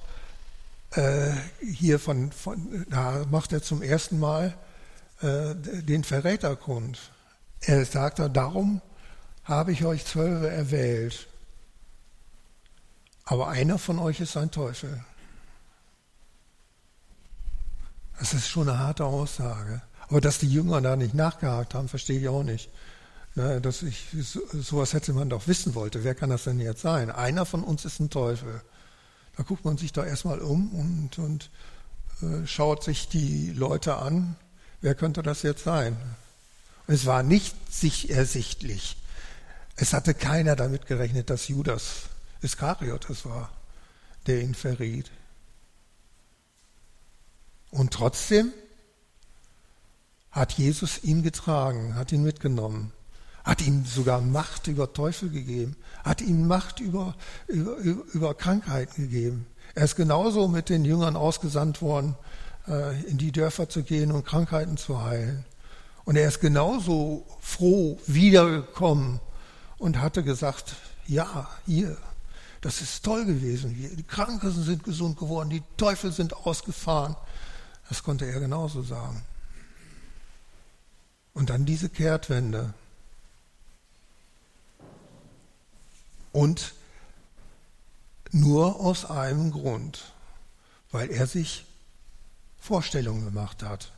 äh, 0.91 1.31
hier 1.61 1.99
von, 1.99 2.31
von, 2.31 2.85
da 2.89 3.25
macht 3.29 3.53
er 3.53 3.61
zum 3.61 3.81
ersten 3.81 4.19
Mal 4.19 4.57
äh, 5.21 5.55
den 5.55 6.03
Verrätergrund. 6.03 7.11
Er 7.61 7.85
sagt 7.85 8.19
da, 8.19 8.29
darum 8.29 8.81
habe 9.43 9.71
ich 9.71 9.85
euch 9.85 10.05
Zwölfe 10.05 10.49
erwählt, 10.49 11.27
aber 13.25 13.49
einer 13.49 13.77
von 13.77 13.99
euch 13.99 14.21
ist 14.21 14.37
ein 14.37 14.51
Teufel. 14.51 15.03
Das 18.19 18.33
ist 18.33 18.47
schon 18.47 18.69
eine 18.69 18.79
harte 18.79 19.05
Aussage. 19.05 19.81
Aber 20.07 20.21
dass 20.21 20.39
die 20.39 20.49
Jünger 20.49 20.81
da 20.81 20.95
nicht 20.95 21.13
nachgehakt 21.13 21.73
haben, 21.73 21.89
verstehe 21.89 22.19
ich 22.19 22.29
auch 22.29 22.43
nicht. 22.43 22.69
Ja, 23.35 23.59
dass 23.59 23.83
ich, 23.83 24.07
sowas 24.13 24.93
hätte 24.93 25.13
man 25.13 25.29
doch 25.29 25.47
wissen 25.47 25.75
wollte. 25.75 26.03
Wer 26.03 26.15
kann 26.15 26.29
das 26.29 26.45
denn 26.45 26.59
jetzt 26.59 26.81
sein? 26.81 27.11
Einer 27.11 27.45
von 27.45 27.63
uns 27.63 27.85
ist 27.85 27.99
ein 27.99 28.09
Teufel. 28.09 28.61
Da 29.37 29.43
guckt 29.43 29.63
man 29.63 29.77
sich 29.77 29.93
da 29.93 30.05
erstmal 30.05 30.39
um 30.39 30.73
und, 30.73 31.19
und 31.19 31.49
äh, 32.21 32.45
schaut 32.45 32.83
sich 32.83 33.07
die 33.07 33.51
Leute 33.51 33.97
an. 33.97 34.35
Wer 34.81 34.95
könnte 34.95 35.23
das 35.23 35.43
jetzt 35.43 35.63
sein? 35.63 35.95
es 36.87 37.05
war 37.05 37.21
nicht 37.21 37.55
sich 37.71 38.09
ersichtlich. 38.09 38.97
Es 39.75 39.93
hatte 39.93 40.13
keiner 40.13 40.55
damit 40.55 40.87
gerechnet, 40.87 41.29
dass 41.29 41.49
Judas 41.49 42.03
Iskariot 42.41 43.09
es 43.09 43.25
war, 43.25 43.51
der 44.25 44.41
ihn 44.41 44.55
verriet. 44.55 45.11
Und 47.69 47.93
trotzdem 47.93 48.53
hat 50.31 50.53
Jesus 50.53 51.03
ihn 51.03 51.23
getragen, 51.23 51.95
hat 51.95 52.11
ihn 52.11 52.23
mitgenommen, 52.23 52.93
hat 53.47 53.61
ihm 53.61 53.85
sogar 53.85 54.19
Macht 54.19 54.67
über 54.67 54.91
Teufel 54.91 55.29
gegeben, 55.29 55.77
hat 56.03 56.19
ihm 56.19 56.47
Macht 56.47 56.81
über, 56.81 57.15
über, 57.47 57.77
über 57.77 58.33
Krankheiten 58.33 59.03
gegeben. 59.03 59.47
Er 59.73 59.85
ist 59.85 59.95
genauso 59.95 60.49
mit 60.49 60.67
den 60.67 60.83
Jüngern 60.83 61.15
ausgesandt 61.15 61.81
worden, 61.81 62.15
äh, 62.67 63.01
in 63.03 63.17
die 63.17 63.31
Dörfer 63.31 63.69
zu 63.69 63.83
gehen 63.83 64.11
und 64.11 64.25
Krankheiten 64.25 64.75
zu 64.75 65.01
heilen. 65.01 65.45
Und 66.03 66.17
er 66.17 66.27
ist 66.27 66.41
genauso 66.41 67.25
froh 67.39 67.97
wiedergekommen 68.05 69.21
und 69.77 70.01
hatte 70.01 70.23
gesagt, 70.23 70.75
ja, 71.07 71.47
hier, 71.65 71.95
das 72.59 72.81
ist 72.81 73.05
toll 73.05 73.23
gewesen. 73.23 73.73
Die 73.95 74.03
Kranken 74.03 74.51
sind 74.51 74.83
gesund 74.83 75.17
geworden, 75.17 75.49
die 75.49 75.63
Teufel 75.77 76.11
sind 76.11 76.35
ausgefahren. 76.35 77.15
Das 77.87 78.03
konnte 78.03 78.25
er 78.25 78.41
genauso 78.41 78.81
sagen. 78.81 79.23
Und 81.33 81.49
dann 81.49 81.65
diese 81.65 81.87
Kehrtwende. 81.87 82.73
Und 86.31 86.73
nur 88.31 88.79
aus 88.79 89.05
einem 89.05 89.51
Grund, 89.51 90.13
weil 90.91 91.09
er 91.09 91.27
sich 91.27 91.65
Vorstellungen 92.59 93.25
gemacht 93.25 93.63
hat. 93.63 93.91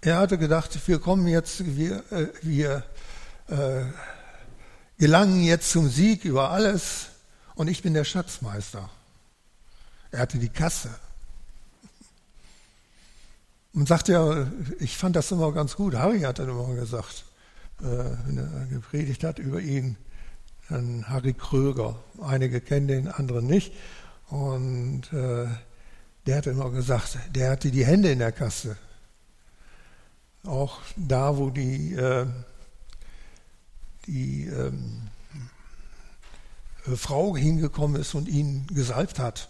Er 0.00 0.18
hatte 0.18 0.38
gedacht, 0.38 0.78
wir 0.88 0.98
kommen 0.98 1.26
jetzt, 1.26 1.76
wir, 1.76 2.10
äh, 2.10 2.28
wir 2.40 2.84
äh, 3.48 3.84
gelangen 4.98 5.42
jetzt 5.42 5.70
zum 5.70 5.90
Sieg 5.90 6.24
über 6.24 6.50
alles 6.50 7.08
und 7.54 7.68
ich 7.68 7.82
bin 7.82 7.92
der 7.92 8.04
Schatzmeister. 8.04 8.88
Er 10.10 10.20
hatte 10.20 10.38
die 10.38 10.48
Kasse. 10.48 10.90
Und 13.72 13.86
sagte 13.86 14.12
ja, 14.12 14.46
ich 14.80 14.96
fand 14.96 15.14
das 15.14 15.30
immer 15.30 15.52
ganz 15.52 15.76
gut. 15.76 15.94
Harry 15.94 16.20
hat 16.20 16.38
dann 16.38 16.48
immer 16.48 16.74
gesagt, 16.74 17.24
wenn 17.80 18.38
er 18.38 18.66
gepredigt 18.66 19.24
hat 19.24 19.38
über 19.38 19.60
ihn, 19.60 19.96
dann 20.68 21.08
Harry 21.08 21.32
Kröger. 21.32 21.96
Einige 22.22 22.60
kennen 22.60 22.88
den, 22.88 23.08
andere 23.08 23.42
nicht. 23.42 23.72
Und 24.28 25.12
äh, 25.12 25.46
der 26.26 26.36
hat 26.36 26.46
immer 26.46 26.70
gesagt, 26.70 27.18
der 27.34 27.50
hatte 27.50 27.70
die 27.70 27.84
Hände 27.84 28.10
in 28.10 28.20
der 28.20 28.32
Kasse. 28.32 28.76
Auch 30.44 30.78
da, 30.96 31.36
wo 31.36 31.50
die, 31.50 31.94
äh, 31.94 32.26
die 34.06 34.46
ähm, 34.46 35.08
Frau 36.96 37.36
hingekommen 37.36 38.00
ist 38.00 38.14
und 38.14 38.28
ihn 38.28 38.66
gesalbt 38.68 39.18
hat. 39.18 39.48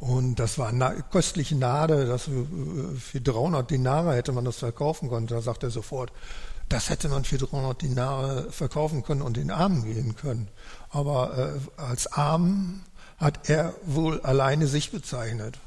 Und 0.00 0.34
das 0.38 0.58
war 0.58 0.72
na 0.72 0.90
köstliche 0.90 1.56
Nade, 1.56 2.06
das 2.06 2.28
äh, 2.28 2.96
für 2.98 3.20
300 3.20 3.70
Dinare 3.70 4.14
hätte 4.14 4.32
man 4.32 4.44
das 4.44 4.56
verkaufen 4.56 5.08
können. 5.08 5.28
Da 5.28 5.40
sagt 5.40 5.62
er 5.62 5.70
sofort, 5.70 6.12
das 6.68 6.88
hätte 6.90 7.08
man 7.08 7.24
für 7.24 7.38
300 7.38 7.82
Dinare 7.82 8.50
verkaufen 8.50 9.02
können 9.02 9.22
und 9.22 9.36
in 9.36 9.50
Armen 9.50 9.84
gehen 9.84 10.16
können. 10.16 10.48
Aber 10.90 11.54
äh, 11.56 11.80
als 11.80 12.06
Arm 12.06 12.82
hat 13.18 13.48
er 13.48 13.74
wohl 13.84 14.20
alleine 14.22 14.66
sich 14.66 14.90
bezeichnet, 14.90 15.58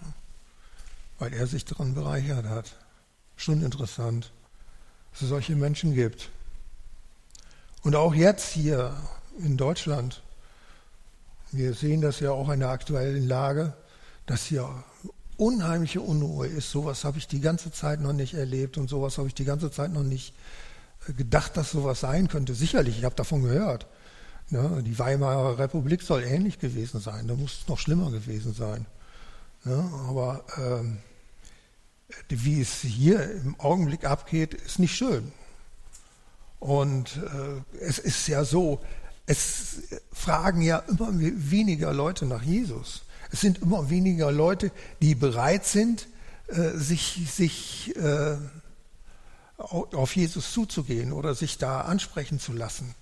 weil 1.19 1.33
er 1.33 1.47
sich 1.47 1.65
daran 1.65 1.93
bereichert 1.93 2.45
hat. 2.45 2.75
Schon 3.35 3.61
interessant, 3.61 4.31
dass 5.11 5.21
es 5.21 5.29
solche 5.29 5.55
Menschen 5.55 5.93
gibt. 5.93 6.29
Und 7.83 7.95
auch 7.95 8.13
jetzt 8.13 8.49
hier 8.49 8.95
in 9.39 9.55
Deutschland, 9.55 10.23
wir 11.51 11.73
sehen 11.73 12.01
das 12.01 12.19
ja 12.19 12.31
auch 12.31 12.49
in 12.49 12.59
der 12.59 12.69
aktuellen 12.69 13.27
Lage, 13.27 13.73
dass 14.25 14.45
hier 14.45 14.67
unheimliche 15.37 16.01
Unruhe 16.01 16.47
ist. 16.47 16.71
Sowas 16.71 17.03
habe 17.03 17.19
ich 17.19 17.27
die 17.27 17.39
ganze 17.39 17.71
Zeit 17.71 18.01
noch 18.01 18.13
nicht 18.13 18.33
erlebt 18.33 18.77
und 18.77 18.89
sowas 18.89 19.17
habe 19.19 19.27
ich 19.27 19.35
die 19.35 19.45
ganze 19.45 19.71
Zeit 19.71 19.93
noch 19.93 20.03
nicht 20.03 20.33
äh, 20.33 20.66
gedacht, 21.15 21.57
dass 21.57 21.71
sowas 21.71 21.99
sein 21.99 22.27
könnte. 22.27 22.53
Sicherlich, 22.53 22.97
ich 22.97 23.05
habe 23.05 23.15
davon 23.15 23.43
gehört. 23.43 23.87
Ja, 24.49 24.81
die 24.81 24.97
Weimarer 24.97 25.59
Republik 25.59 26.01
soll 26.01 26.23
ähnlich 26.23 26.59
gewesen 26.59 27.01
sein. 27.01 27.27
Da 27.27 27.35
muss 27.35 27.61
es 27.61 27.67
noch 27.67 27.77
schlimmer 27.77 28.11
gewesen 28.11 28.53
sein. 28.53 28.85
Ja, 29.65 29.89
aber 30.07 30.45
ähm, 30.57 30.99
wie 32.29 32.61
es 32.61 32.81
hier 32.81 33.29
im 33.31 33.59
Augenblick 33.59 34.05
abgeht, 34.05 34.53
ist 34.53 34.79
nicht 34.79 34.95
schön. 34.95 35.31
Und 36.59 37.17
äh, 37.17 37.77
es 37.79 37.99
ist 37.99 38.27
ja 38.27 38.45
so, 38.45 38.79
es 39.25 39.81
fragen 40.13 40.61
ja 40.61 40.79
immer 40.87 41.09
weniger 41.11 41.93
Leute 41.93 42.25
nach 42.25 42.41
Jesus. 42.41 43.03
Es 43.31 43.41
sind 43.41 43.61
immer 43.61 43.89
weniger 43.89 44.31
Leute, 44.31 44.71
die 45.01 45.15
bereit 45.15 45.65
sind, 45.65 46.07
äh, 46.47 46.77
sich, 46.77 47.27
sich 47.29 47.93
äh, 47.97 48.37
auf 49.57 50.15
Jesus 50.15 50.51
zuzugehen 50.53 51.11
oder 51.11 51.33
sich 51.33 51.57
da 51.57 51.81
ansprechen 51.81 52.39
zu 52.39 52.53
lassen. 52.53 52.93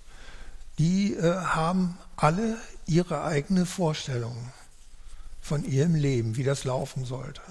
Die 0.79 1.13
äh, 1.13 1.35
haben 1.35 1.97
alle 2.15 2.57
ihre 2.85 3.23
eigene 3.23 3.65
Vorstellung 3.65 4.51
von 5.41 5.63
ihrem 5.63 5.95
Leben, 5.95 6.37
wie 6.37 6.43
das 6.43 6.63
laufen 6.63 7.05
sollte. 7.05 7.41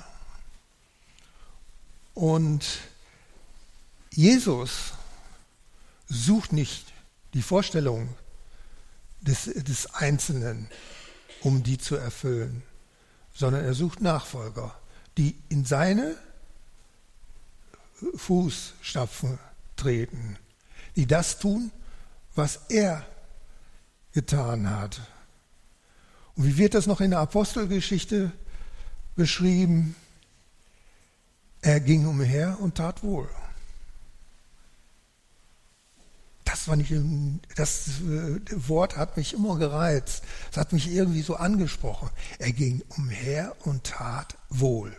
Und 2.15 2.65
Jesus 4.11 4.95
sucht 6.09 6.53
nicht 6.53 6.93
die 7.35 7.43
Vorstellung 7.43 8.15
des, 9.21 9.45
des 9.45 9.95
Einzelnen, 9.95 10.69
um 11.41 11.63
die 11.63 11.79
zu 11.79 11.97
erfüllen, 11.97 12.63
sondern 13.33 13.65
er 13.65 13.75
sucht 13.75 14.01
Nachfolger, 14.01 14.79
die 15.19 15.37
in 15.49 15.65
seine 15.65 16.17
Fußstapfen 18.15 19.39
treten, 19.77 20.39
die 20.97 21.07
das 21.07 21.39
tun, 21.39 21.71
was 22.35 22.61
er 22.69 23.05
getan 24.13 24.71
hat. 24.71 25.01
Und 26.37 26.47
wie 26.47 26.57
wird 26.57 26.75
das 26.75 26.87
noch 26.87 27.01
in 27.01 27.11
der 27.11 27.21
Apostelgeschichte 27.21 28.33
beschrieben? 29.17 29.95
Er 31.61 31.81
ging 31.81 32.07
umher 32.07 32.59
und 32.61 32.77
tat 32.77 33.03
wohl. 33.03 33.29
Das, 36.45 36.69
war 36.69 36.77
nicht, 36.77 36.93
das 37.57 38.01
äh, 38.01 38.69
Wort 38.69 38.97
hat 38.97 39.17
mich 39.17 39.33
immer 39.33 39.59
gereizt. 39.59 40.25
Es 40.51 40.57
hat 40.57 40.73
mich 40.73 40.89
irgendwie 40.89 41.23
so 41.23 41.37
angesprochen. 41.37 42.11
Er 42.39 42.53
ging 42.53 42.83
umher 42.97 43.57
und 43.65 43.85
tat 43.85 44.37
wohl. 44.51 44.95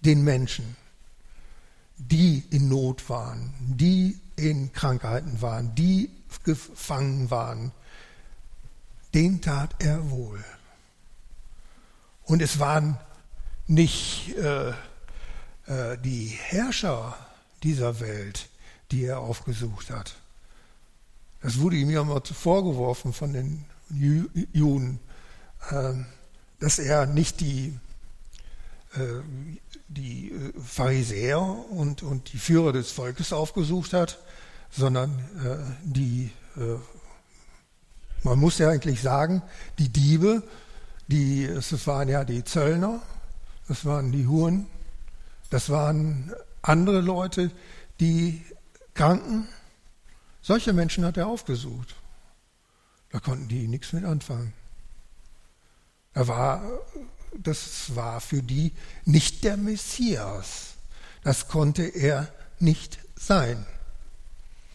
Den 0.00 0.24
Menschen, 0.24 0.76
die 2.08 2.44
in 2.50 2.68
Not 2.68 3.08
waren, 3.08 3.52
die 3.60 4.18
in 4.36 4.72
Krankheiten 4.72 5.40
waren, 5.42 5.74
die 5.74 6.10
gefangen 6.44 7.30
waren, 7.30 7.72
den 9.14 9.40
tat 9.42 9.74
er 9.78 10.10
wohl. 10.10 10.42
Und 12.24 12.40
es 12.40 12.58
waren 12.58 12.98
nicht 13.66 14.34
äh, 14.36 14.70
äh, 14.70 15.98
die 16.02 16.26
Herrscher 16.26 17.16
dieser 17.62 18.00
Welt, 18.00 18.48
die 18.90 19.04
er 19.04 19.20
aufgesucht 19.20 19.90
hat. 19.90 20.16
Das 21.42 21.58
wurde 21.58 21.76
ihm 21.76 21.90
ja 21.90 22.02
mal 22.02 22.22
vorgeworfen 22.22 23.12
von 23.12 23.32
den 23.32 23.64
Juden, 23.90 25.00
äh, 25.70 25.92
dass 26.60 26.78
er 26.78 27.06
nicht 27.06 27.40
die, 27.40 27.78
äh, 28.94 29.69
die 29.90 30.32
Pharisäer 30.64 31.40
und, 31.40 32.02
und 32.02 32.32
die 32.32 32.38
Führer 32.38 32.72
des 32.72 32.90
Volkes 32.90 33.32
aufgesucht 33.32 33.92
hat, 33.92 34.18
sondern 34.70 35.10
die, 35.82 36.30
man 38.22 38.38
muss 38.38 38.58
ja 38.58 38.70
eigentlich 38.70 39.02
sagen, 39.02 39.42
die 39.78 39.88
Diebe, 39.88 40.42
Die, 41.08 41.44
es 41.44 41.86
waren 41.88 42.08
ja 42.08 42.22
die 42.22 42.44
Zöllner, 42.44 43.02
das 43.66 43.84
waren 43.84 44.12
die 44.12 44.28
Huren, 44.28 44.68
das 45.50 45.68
waren 45.68 46.32
andere 46.62 47.00
Leute, 47.00 47.50
die 47.98 48.44
Kranken. 48.94 49.48
Solche 50.40 50.72
Menschen 50.72 51.04
hat 51.04 51.16
er 51.16 51.26
aufgesucht. 51.26 51.96
Da 53.10 53.18
konnten 53.18 53.48
die 53.48 53.66
nichts 53.66 53.92
mit 53.92 54.04
anfangen. 54.04 54.52
Er 56.14 56.28
war, 56.28 56.62
das 57.36 57.94
war 57.94 58.20
für 58.20 58.42
die 58.42 58.72
nicht 59.04 59.44
der 59.44 59.56
Messias. 59.56 60.74
Das 61.22 61.48
konnte 61.48 61.82
er 61.82 62.28
nicht 62.58 62.98
sein. 63.16 63.66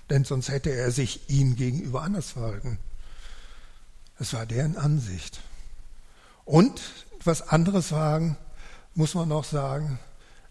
Denn 0.09 0.23
sonst 0.23 0.49
hätte 0.49 0.69
er 0.69 0.91
sich 0.91 1.29
ihnen 1.29 1.55
gegenüber 1.55 2.03
anders 2.03 2.31
verhalten. 2.31 2.77
Das 4.17 4.33
war 4.33 4.45
deren 4.45 4.77
Ansicht. 4.77 5.41
Und 6.45 6.81
was 7.23 7.41
anderes 7.41 7.89
sagen, 7.89 8.37
muss 8.93 9.15
man 9.15 9.27
noch 9.27 9.43
sagen, 9.43 9.99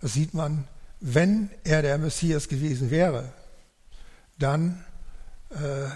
das 0.01 0.15
sieht 0.15 0.35
man, 0.35 0.67
wenn 1.01 1.51
er 1.63 1.83
der 1.83 1.99
Messias 1.99 2.49
gewesen 2.49 2.91
wäre, 2.91 3.33
dann 4.39 4.85
äh, 5.51 5.89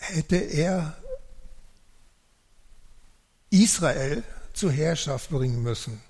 hätte 0.00 0.36
er 0.36 0.96
Israel 3.50 4.22
zur 4.58 4.72
Herrschaft 4.72 5.30
bringen 5.30 5.62
müssen. 5.62 6.00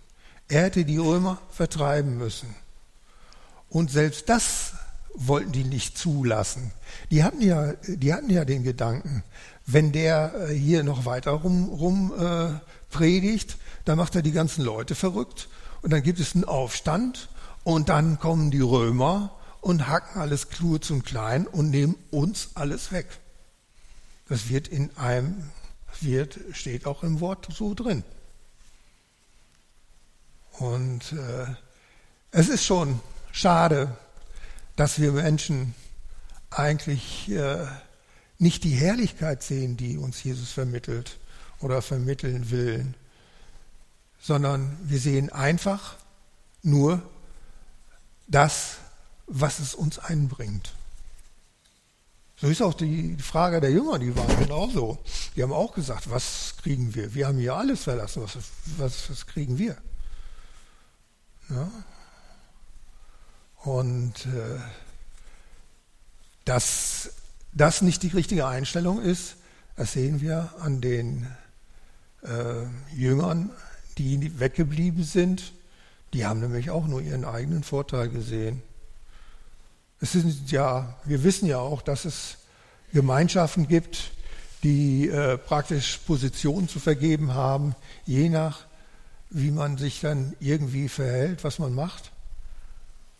Er 0.48 0.62
hätte 0.62 0.84
die 0.84 0.96
Römer 0.96 1.38
vertreiben 1.50 2.16
müssen. 2.16 2.54
Und 3.68 3.90
selbst 3.90 4.28
das 4.28 4.72
wollten 5.14 5.52
die 5.52 5.64
nicht 5.64 5.98
zulassen. 5.98 6.70
Die 7.10 7.22
hatten 7.24 7.42
ja, 7.42 7.74
die 7.86 8.14
hatten 8.14 8.30
ja 8.30 8.44
den 8.44 8.62
Gedanken, 8.62 9.22
wenn 9.66 9.92
der 9.92 10.48
äh, 10.48 10.54
hier 10.54 10.82
noch 10.82 11.04
weiter 11.04 11.32
rum, 11.32 11.68
rum 11.68 12.12
äh, 12.18 12.58
predigt, 12.90 13.58
dann 13.84 13.98
macht 13.98 14.14
er 14.14 14.22
die 14.22 14.32
ganzen 14.32 14.64
Leute 14.64 14.94
verrückt 14.94 15.48
und 15.82 15.92
dann 15.92 16.02
gibt 16.02 16.20
es 16.20 16.34
einen 16.34 16.44
Aufstand 16.44 17.28
und 17.64 17.88
dann 17.90 18.18
kommen 18.18 18.50
die 18.50 18.60
Römer 18.60 19.36
und 19.60 19.88
hacken 19.88 20.20
alles 20.20 20.48
kurz 20.50 20.90
und 20.90 21.04
klein 21.04 21.46
und 21.46 21.70
nehmen 21.70 21.96
uns 22.10 22.50
alles 22.54 22.92
weg. 22.92 23.06
Das 24.28 24.48
wird 24.48 24.68
in 24.68 24.96
einem, 24.96 25.50
wird, 26.00 26.38
steht 26.52 26.86
auch 26.86 27.02
im 27.02 27.20
Wort 27.20 27.48
so 27.52 27.74
drin. 27.74 28.04
Und 30.58 31.12
äh, 31.12 31.46
es 32.30 32.48
ist 32.48 32.64
schon 32.64 33.00
schade, 33.32 33.96
dass 34.76 35.00
wir 35.00 35.12
Menschen 35.12 35.74
eigentlich 36.50 37.30
äh, 37.30 37.66
nicht 38.38 38.64
die 38.64 38.74
Herrlichkeit 38.74 39.42
sehen, 39.42 39.76
die 39.76 39.98
uns 39.98 40.22
Jesus 40.22 40.52
vermittelt 40.52 41.18
oder 41.60 41.82
vermitteln 41.82 42.50
will, 42.50 42.94
sondern 44.20 44.76
wir 44.82 44.98
sehen 44.98 45.30
einfach 45.30 45.96
nur 46.62 47.02
das, 48.26 48.76
was 49.26 49.58
es 49.58 49.74
uns 49.74 49.98
einbringt. 49.98 50.72
So 52.40 52.46
ist 52.46 52.62
auch 52.62 52.74
die 52.74 53.16
Frage 53.16 53.60
der 53.60 53.70
Jünger, 53.70 53.98
die 53.98 54.14
waren 54.14 54.38
genauso. 54.38 54.98
Die 55.34 55.42
haben 55.42 55.52
auch 55.52 55.74
gesagt, 55.74 56.08
was 56.10 56.54
kriegen 56.62 56.94
wir? 56.94 57.14
Wir 57.14 57.26
haben 57.26 57.38
hier 57.38 57.56
alles 57.56 57.82
verlassen, 57.82 58.22
was, 58.22 58.36
was, 58.76 59.10
was 59.10 59.26
kriegen 59.26 59.58
wir? 59.58 59.76
Ja? 61.50 61.70
Und 63.62 64.26
äh, 64.26 64.58
dass 66.44 67.10
das 67.52 67.82
nicht 67.82 68.02
die 68.02 68.08
richtige 68.08 68.46
Einstellung 68.46 69.00
ist, 69.02 69.36
das 69.76 69.92
sehen 69.92 70.20
wir 70.20 70.54
an 70.60 70.80
den 70.80 71.26
äh, 72.22 72.64
Jüngern, 72.94 73.50
die 73.98 74.38
weggeblieben 74.40 75.04
sind. 75.04 75.52
Die 76.12 76.24
haben 76.24 76.40
nämlich 76.40 76.70
auch 76.70 76.86
nur 76.86 77.00
ihren 77.00 77.24
eigenen 77.24 77.62
Vorteil 77.62 78.08
gesehen. 78.08 78.62
Es 80.00 80.12
sind 80.12 80.50
ja, 80.50 80.96
wir 81.04 81.24
wissen 81.24 81.46
ja 81.46 81.58
auch, 81.58 81.82
dass 81.82 82.04
es 82.04 82.38
Gemeinschaften 82.92 83.68
gibt, 83.68 84.12
die 84.62 85.08
äh, 85.08 85.36
praktisch 85.36 85.98
Positionen 86.06 86.68
zu 86.68 86.80
vergeben 86.80 87.34
haben, 87.34 87.74
je 88.06 88.28
nach, 88.28 88.67
wie 89.30 89.50
man 89.50 89.78
sich 89.78 90.00
dann 90.00 90.34
irgendwie 90.40 90.88
verhält, 90.88 91.44
was 91.44 91.58
man 91.58 91.74
macht. 91.74 92.12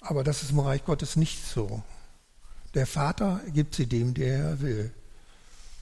Aber 0.01 0.25
das 0.25 0.42
ist 0.42 0.51
im 0.51 0.61
Reich 0.61 0.85
Gottes 0.85 1.16
nicht 1.16 1.44
so. 1.44 1.83
Der 2.75 2.87
Vater 2.87 3.40
gibt 3.53 3.75
sie 3.75 3.87
dem, 3.87 4.14
der 4.14 4.38
er 4.38 4.61
will. 4.61 4.92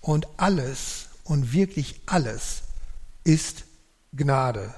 Und 0.01 0.29
alles 0.37 1.09
und 1.25 1.53
wirklich 1.53 2.01
alles 2.07 2.63
ist 3.25 3.65
Gnade. 4.15 4.75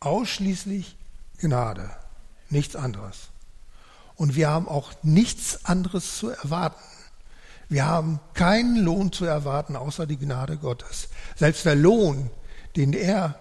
Ausschließlich 0.00 0.96
Gnade, 1.38 1.90
nichts 2.48 2.76
anderes. 2.76 3.28
Und 4.14 4.36
wir 4.36 4.48
haben 4.48 4.68
auch 4.68 4.92
nichts 5.02 5.64
anderes 5.64 6.18
zu 6.18 6.28
erwarten. 6.28 6.80
Wir 7.68 7.86
haben 7.86 8.20
keinen 8.34 8.76
Lohn 8.76 9.12
zu 9.12 9.24
erwarten, 9.24 9.76
außer 9.76 10.06
die 10.06 10.18
Gnade 10.18 10.56
Gottes. 10.56 11.08
Selbst 11.36 11.64
der 11.64 11.76
Lohn, 11.76 12.30
den 12.76 12.92
er 12.92 13.38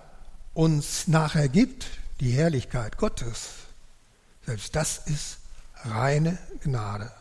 uns 0.54 1.08
nachher 1.08 1.50
gibt, 1.50 1.88
die 2.20 2.32
Herrlichkeit 2.32 2.98
Gottes, 2.98 3.50
selbst 4.46 4.76
das 4.76 4.98
ist 5.06 5.38
reine 5.84 6.38
Gnade. 6.64 7.12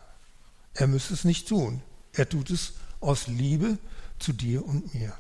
Er 0.75 0.87
müsste 0.87 1.15
es 1.15 1.25
nicht 1.25 1.49
tun. 1.49 1.83
Er 2.13 2.29
tut 2.29 2.51
es 2.51 2.73
aus 3.01 3.27
Liebe 3.27 3.79
zu 4.19 4.33
dir 4.33 4.65
und 4.65 4.95
mir. 4.95 5.13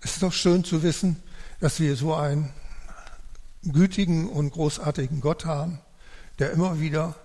Es 0.00 0.12
ist 0.12 0.22
doch 0.22 0.32
schön 0.32 0.64
zu 0.64 0.82
wissen, 0.82 1.22
dass 1.60 1.80
wir 1.80 1.96
so 1.96 2.14
einen 2.14 2.52
gütigen 3.62 4.28
und 4.28 4.50
großartigen 4.50 5.20
Gott 5.20 5.44
haben, 5.44 5.80
der 6.38 6.52
immer 6.52 6.80
wieder 6.80 7.16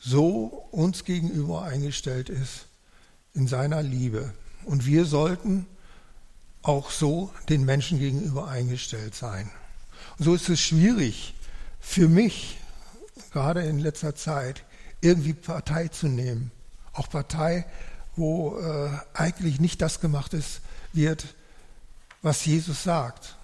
so 0.00 0.68
uns 0.70 1.04
gegenüber 1.04 1.62
eingestellt 1.62 2.30
ist 2.30 2.66
in 3.34 3.46
seiner 3.46 3.82
Liebe. 3.82 4.32
Und 4.64 4.86
wir 4.86 5.04
sollten 5.04 5.66
auch 6.66 6.90
so 6.90 7.32
den 7.48 7.64
Menschen 7.64 7.98
gegenüber 7.98 8.48
eingestellt 8.48 9.14
sein. 9.14 9.50
Und 10.18 10.24
so 10.24 10.34
ist 10.34 10.48
es 10.48 10.60
schwierig 10.60 11.34
für 11.80 12.08
mich, 12.08 12.58
gerade 13.32 13.62
in 13.62 13.78
letzter 13.78 14.16
Zeit, 14.16 14.64
irgendwie 15.00 15.32
Partei 15.32 15.88
zu 15.88 16.08
nehmen. 16.08 16.50
Auch 16.92 17.08
Partei, 17.08 17.66
wo 18.16 18.58
äh, 18.58 18.90
eigentlich 19.14 19.60
nicht 19.60 19.80
das 19.80 20.00
gemacht 20.00 20.34
ist, 20.34 20.60
wird, 20.92 21.26
was 22.22 22.44
Jesus 22.44 22.82
sagt. 22.82 23.36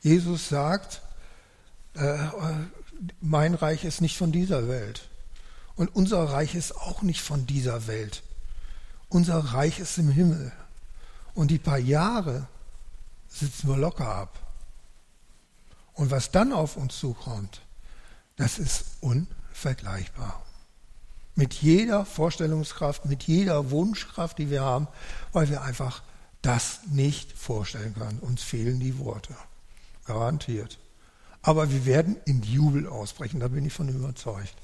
Jesus 0.00 0.48
sagt, 0.48 1.02
äh, 1.94 2.16
mein 3.20 3.54
Reich 3.54 3.84
ist 3.84 4.00
nicht 4.00 4.16
von 4.16 4.32
dieser 4.32 4.68
Welt. 4.68 5.08
Und 5.76 5.94
unser 5.94 6.22
Reich 6.24 6.54
ist 6.54 6.74
auch 6.76 7.02
nicht 7.02 7.20
von 7.20 7.46
dieser 7.46 7.86
Welt. 7.86 8.22
Unser 9.08 9.38
Reich 9.38 9.80
ist 9.80 9.98
im 9.98 10.10
Himmel. 10.10 10.52
Und 11.34 11.50
die 11.50 11.58
paar 11.58 11.78
Jahre 11.78 12.46
sitzen 13.34 13.68
wir 13.68 13.76
locker 13.76 14.08
ab. 14.08 14.38
Und 15.94 16.10
was 16.10 16.30
dann 16.30 16.52
auf 16.52 16.76
uns 16.76 16.98
zukommt, 16.98 17.62
das 18.36 18.58
ist 18.58 18.84
unvergleichbar. 19.00 20.44
Mit 21.36 21.54
jeder 21.54 22.04
Vorstellungskraft, 22.04 23.06
mit 23.06 23.24
jeder 23.24 23.70
Wunschkraft, 23.70 24.38
die 24.38 24.50
wir 24.50 24.62
haben, 24.62 24.88
weil 25.32 25.48
wir 25.48 25.62
einfach 25.62 26.02
das 26.42 26.80
nicht 26.90 27.32
vorstellen 27.32 27.94
können. 27.94 28.20
Uns 28.20 28.42
fehlen 28.42 28.78
die 28.78 28.98
Worte. 28.98 29.34
Garantiert. 30.04 30.78
Aber 31.42 31.70
wir 31.70 31.86
werden 31.86 32.16
in 32.24 32.42
Jubel 32.42 32.86
ausbrechen, 32.86 33.40
da 33.40 33.48
bin 33.48 33.64
ich 33.64 33.72
von 33.72 33.88
überzeugt. 33.88 34.54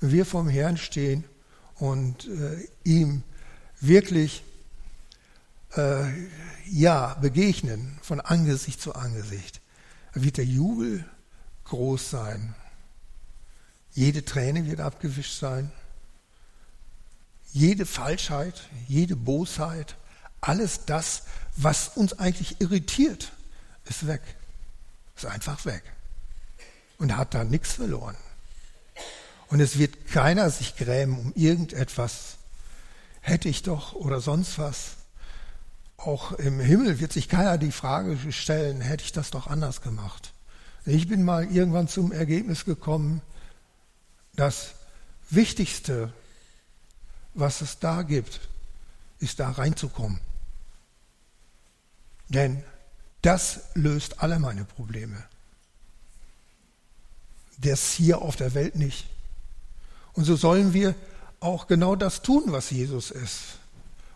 Wenn 0.00 0.12
wir 0.12 0.26
vom 0.26 0.48
Herrn 0.48 0.76
stehen 0.76 1.24
und 1.76 2.26
äh, 2.26 2.68
ihm 2.84 3.22
wirklich 3.80 4.42
äh, 5.76 6.04
ja, 6.66 7.14
begegnen, 7.14 7.98
von 8.02 8.20
Angesicht 8.20 8.80
zu 8.80 8.94
Angesicht, 8.94 9.60
wird 10.14 10.36
der 10.36 10.44
Jubel 10.44 11.04
groß 11.64 12.10
sein. 12.10 12.54
Jede 13.92 14.24
Träne 14.24 14.66
wird 14.66 14.80
abgewischt 14.80 15.38
sein. 15.38 15.72
Jede 17.52 17.86
Falschheit, 17.86 18.68
jede 18.86 19.16
Bosheit, 19.16 19.96
alles 20.40 20.84
das, 20.84 21.24
was 21.56 21.88
uns 21.96 22.18
eigentlich 22.18 22.60
irritiert, 22.60 23.32
ist 23.86 24.06
weg. 24.06 24.22
Ist 25.16 25.26
einfach 25.26 25.64
weg. 25.64 25.82
Und 26.98 27.16
hat 27.16 27.34
da 27.34 27.44
nichts 27.44 27.72
verloren. 27.72 28.16
Und 29.48 29.60
es 29.60 29.78
wird 29.78 30.06
keiner 30.08 30.50
sich 30.50 30.76
grämen 30.76 31.18
um 31.18 31.32
irgendetwas. 31.34 32.36
Hätte 33.20 33.48
ich 33.48 33.62
doch 33.62 33.94
oder 33.94 34.20
sonst 34.20 34.58
was. 34.58 34.97
Auch 35.98 36.32
im 36.32 36.60
Himmel 36.60 37.00
wird 37.00 37.12
sich 37.12 37.28
keiner 37.28 37.58
die 37.58 37.72
Frage 37.72 38.16
stellen, 38.32 38.80
hätte 38.80 39.04
ich 39.04 39.12
das 39.12 39.30
doch 39.30 39.48
anders 39.48 39.82
gemacht. 39.82 40.32
Ich 40.86 41.08
bin 41.08 41.24
mal 41.24 41.44
irgendwann 41.44 41.88
zum 41.88 42.12
Ergebnis 42.12 42.64
gekommen, 42.64 43.20
das 44.34 44.74
Wichtigste, 45.28 46.12
was 47.34 47.60
es 47.60 47.80
da 47.80 48.02
gibt, 48.02 48.40
ist 49.18 49.40
da 49.40 49.50
reinzukommen. 49.50 50.20
Denn 52.28 52.62
das 53.22 53.60
löst 53.74 54.22
alle 54.22 54.38
meine 54.38 54.64
Probleme. 54.64 55.24
Das 57.58 57.92
hier 57.92 58.22
auf 58.22 58.36
der 58.36 58.54
Welt 58.54 58.76
nicht. 58.76 59.08
Und 60.12 60.24
so 60.24 60.36
sollen 60.36 60.72
wir 60.72 60.94
auch 61.40 61.66
genau 61.66 61.96
das 61.96 62.22
tun, 62.22 62.44
was 62.46 62.70
Jesus 62.70 63.10
ist 63.10 63.58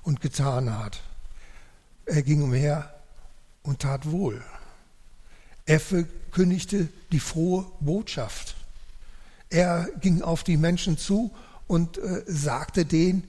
und 0.02 0.20
getan 0.20 0.78
hat. 0.78 1.00
Er 2.06 2.22
ging 2.22 2.42
umher 2.42 2.92
und 3.62 3.80
tat 3.80 4.10
wohl. 4.10 4.42
Er 5.66 5.80
verkündigte 5.80 6.88
die 7.12 7.20
frohe 7.20 7.66
Botschaft. 7.80 8.56
Er 9.50 9.88
ging 10.00 10.22
auf 10.22 10.44
die 10.44 10.56
Menschen 10.56 10.98
zu 10.98 11.32
und 11.66 11.98
äh, 11.98 12.24
sagte 12.26 12.84
denen, 12.84 13.28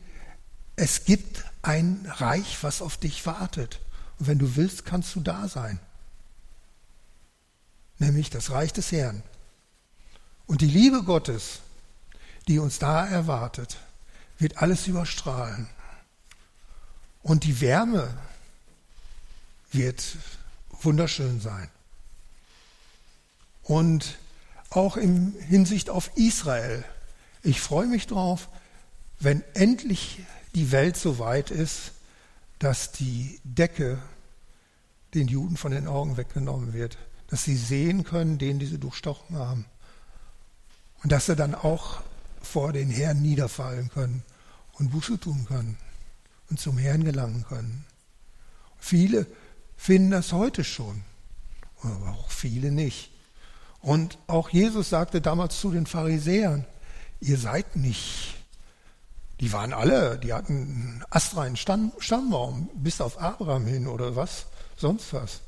es 0.75 1.05
gibt 1.05 1.45
ein 1.61 2.05
Reich, 2.07 2.63
was 2.63 2.81
auf 2.81 2.97
dich 2.97 3.25
wartet. 3.25 3.79
Und 4.19 4.27
wenn 4.27 4.39
du 4.39 4.55
willst, 4.55 4.85
kannst 4.85 5.15
du 5.15 5.19
da 5.19 5.47
sein. 5.47 5.79
Nämlich 7.99 8.29
das 8.29 8.51
Reich 8.51 8.73
des 8.73 8.91
Herrn. 8.91 9.21
Und 10.45 10.61
die 10.61 10.67
Liebe 10.67 11.03
Gottes, 11.03 11.59
die 12.47 12.59
uns 12.59 12.79
da 12.79 13.05
erwartet, 13.05 13.77
wird 14.39 14.57
alles 14.57 14.87
überstrahlen. 14.87 15.67
Und 17.21 17.43
die 17.43 17.61
Wärme 17.61 18.13
wird 19.73 20.17
wunderschön 20.81 21.39
sein. 21.39 21.69
Und 23.63 24.17
auch 24.69 24.97
in 24.97 25.33
Hinsicht 25.39 25.89
auf 25.89 26.11
Israel. 26.15 26.83
Ich 27.43 27.61
freue 27.61 27.87
mich 27.87 28.07
drauf, 28.07 28.49
wenn 29.19 29.43
endlich 29.53 30.19
die 30.55 30.71
Welt 30.71 30.97
so 30.97 31.19
weit 31.19 31.51
ist, 31.51 31.91
dass 32.59 32.91
die 32.91 33.39
Decke 33.43 33.99
den 35.13 35.27
Juden 35.27 35.57
von 35.57 35.71
den 35.71 35.87
Augen 35.87 36.17
weggenommen 36.17 36.73
wird, 36.73 36.97
dass 37.27 37.43
sie 37.43 37.55
sehen 37.55 38.03
können, 38.03 38.37
den 38.37 38.59
die 38.59 38.65
sie 38.65 38.79
durchstochen 38.79 39.37
haben. 39.37 39.65
Und 41.03 41.11
dass 41.11 41.25
sie 41.25 41.35
dann 41.35 41.55
auch 41.55 42.01
vor 42.41 42.73
den 42.73 42.89
Herrn 42.89 43.21
niederfallen 43.21 43.89
können 43.89 44.23
und 44.73 44.91
Buße 44.91 45.19
tun 45.19 45.45
können 45.45 45.77
und 46.49 46.59
zum 46.59 46.77
Herrn 46.77 47.03
gelangen 47.03 47.45
können. 47.47 47.85
Viele 48.79 49.27
finden 49.75 50.11
das 50.11 50.33
heute 50.33 50.63
schon, 50.63 51.03
aber 51.81 52.11
auch 52.11 52.31
viele 52.31 52.71
nicht. 52.71 53.11
Und 53.81 54.17
auch 54.27 54.49
Jesus 54.49 54.89
sagte 54.89 55.19
damals 55.19 55.59
zu 55.59 55.71
den 55.71 55.85
Pharisäern, 55.85 56.65
ihr 57.19 57.37
seid 57.37 57.75
nicht, 57.75 58.35
die 59.39 59.51
waren 59.51 59.73
alle, 59.73 60.17
die 60.19 60.33
hatten 60.33 60.53
einen 60.53 61.05
astreinen 61.09 61.57
Stamm, 61.57 61.91
Stammbaum, 61.99 62.69
bis 62.75 63.01
auf 63.01 63.19
Abraham 63.19 63.65
hin 63.65 63.87
oder 63.87 64.15
was, 64.15 64.45
sonst 64.77 65.11
was. 65.13 65.41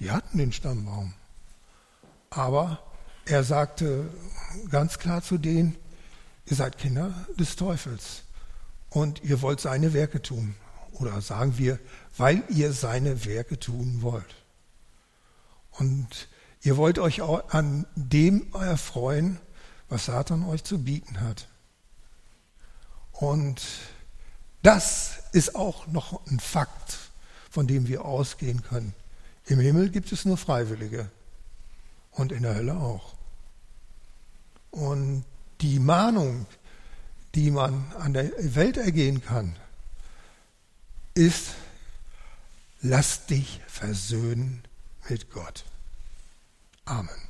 Die 0.00 0.10
hatten 0.10 0.38
den 0.38 0.52
Stammbaum. 0.52 1.14
Aber 2.30 2.82
er 3.26 3.44
sagte 3.44 4.10
ganz 4.70 4.98
klar 4.98 5.22
zu 5.22 5.38
denen, 5.38 5.76
ihr 6.46 6.56
seid 6.56 6.78
Kinder 6.78 7.12
des 7.38 7.56
Teufels 7.56 8.22
und 8.90 9.22
ihr 9.22 9.40
wollt 9.42 9.60
seine 9.60 9.92
Werke 9.92 10.20
tun. 10.22 10.56
Oder 10.98 11.20
sagen 11.20 11.58
wir, 11.58 11.78
weil 12.16 12.42
ihr 12.48 12.72
seine 12.72 13.24
Werke 13.24 13.58
tun 13.58 14.02
wollt. 14.02 14.34
Und 15.72 16.28
Ihr 16.62 16.76
wollt 16.76 16.98
euch 16.98 17.22
auch 17.22 17.50
an 17.50 17.86
dem 17.94 18.52
erfreuen, 18.52 19.38
was 19.88 20.06
Satan 20.06 20.44
euch 20.44 20.64
zu 20.64 20.82
bieten 20.82 21.20
hat. 21.20 21.48
Und 23.12 23.62
das 24.62 25.20
ist 25.32 25.54
auch 25.54 25.86
noch 25.86 26.26
ein 26.26 26.40
Fakt, 26.40 26.98
von 27.50 27.66
dem 27.66 27.86
wir 27.88 28.04
ausgehen 28.04 28.62
können. 28.62 28.92
Im 29.46 29.60
Himmel 29.60 29.90
gibt 29.90 30.12
es 30.12 30.24
nur 30.24 30.36
Freiwillige 30.36 31.10
und 32.10 32.32
in 32.32 32.42
der 32.42 32.56
Hölle 32.56 32.76
auch. 32.76 33.14
Und 34.70 35.24
die 35.60 35.78
Mahnung, 35.78 36.46
die 37.34 37.50
man 37.50 37.92
an 37.98 38.12
der 38.12 38.30
Welt 38.54 38.76
ergehen 38.76 39.22
kann, 39.24 39.56
ist, 41.18 41.56
lass 42.80 43.26
dich 43.26 43.60
versöhnen 43.66 44.62
mit 45.08 45.30
Gott. 45.30 45.64
Amen. 46.84 47.27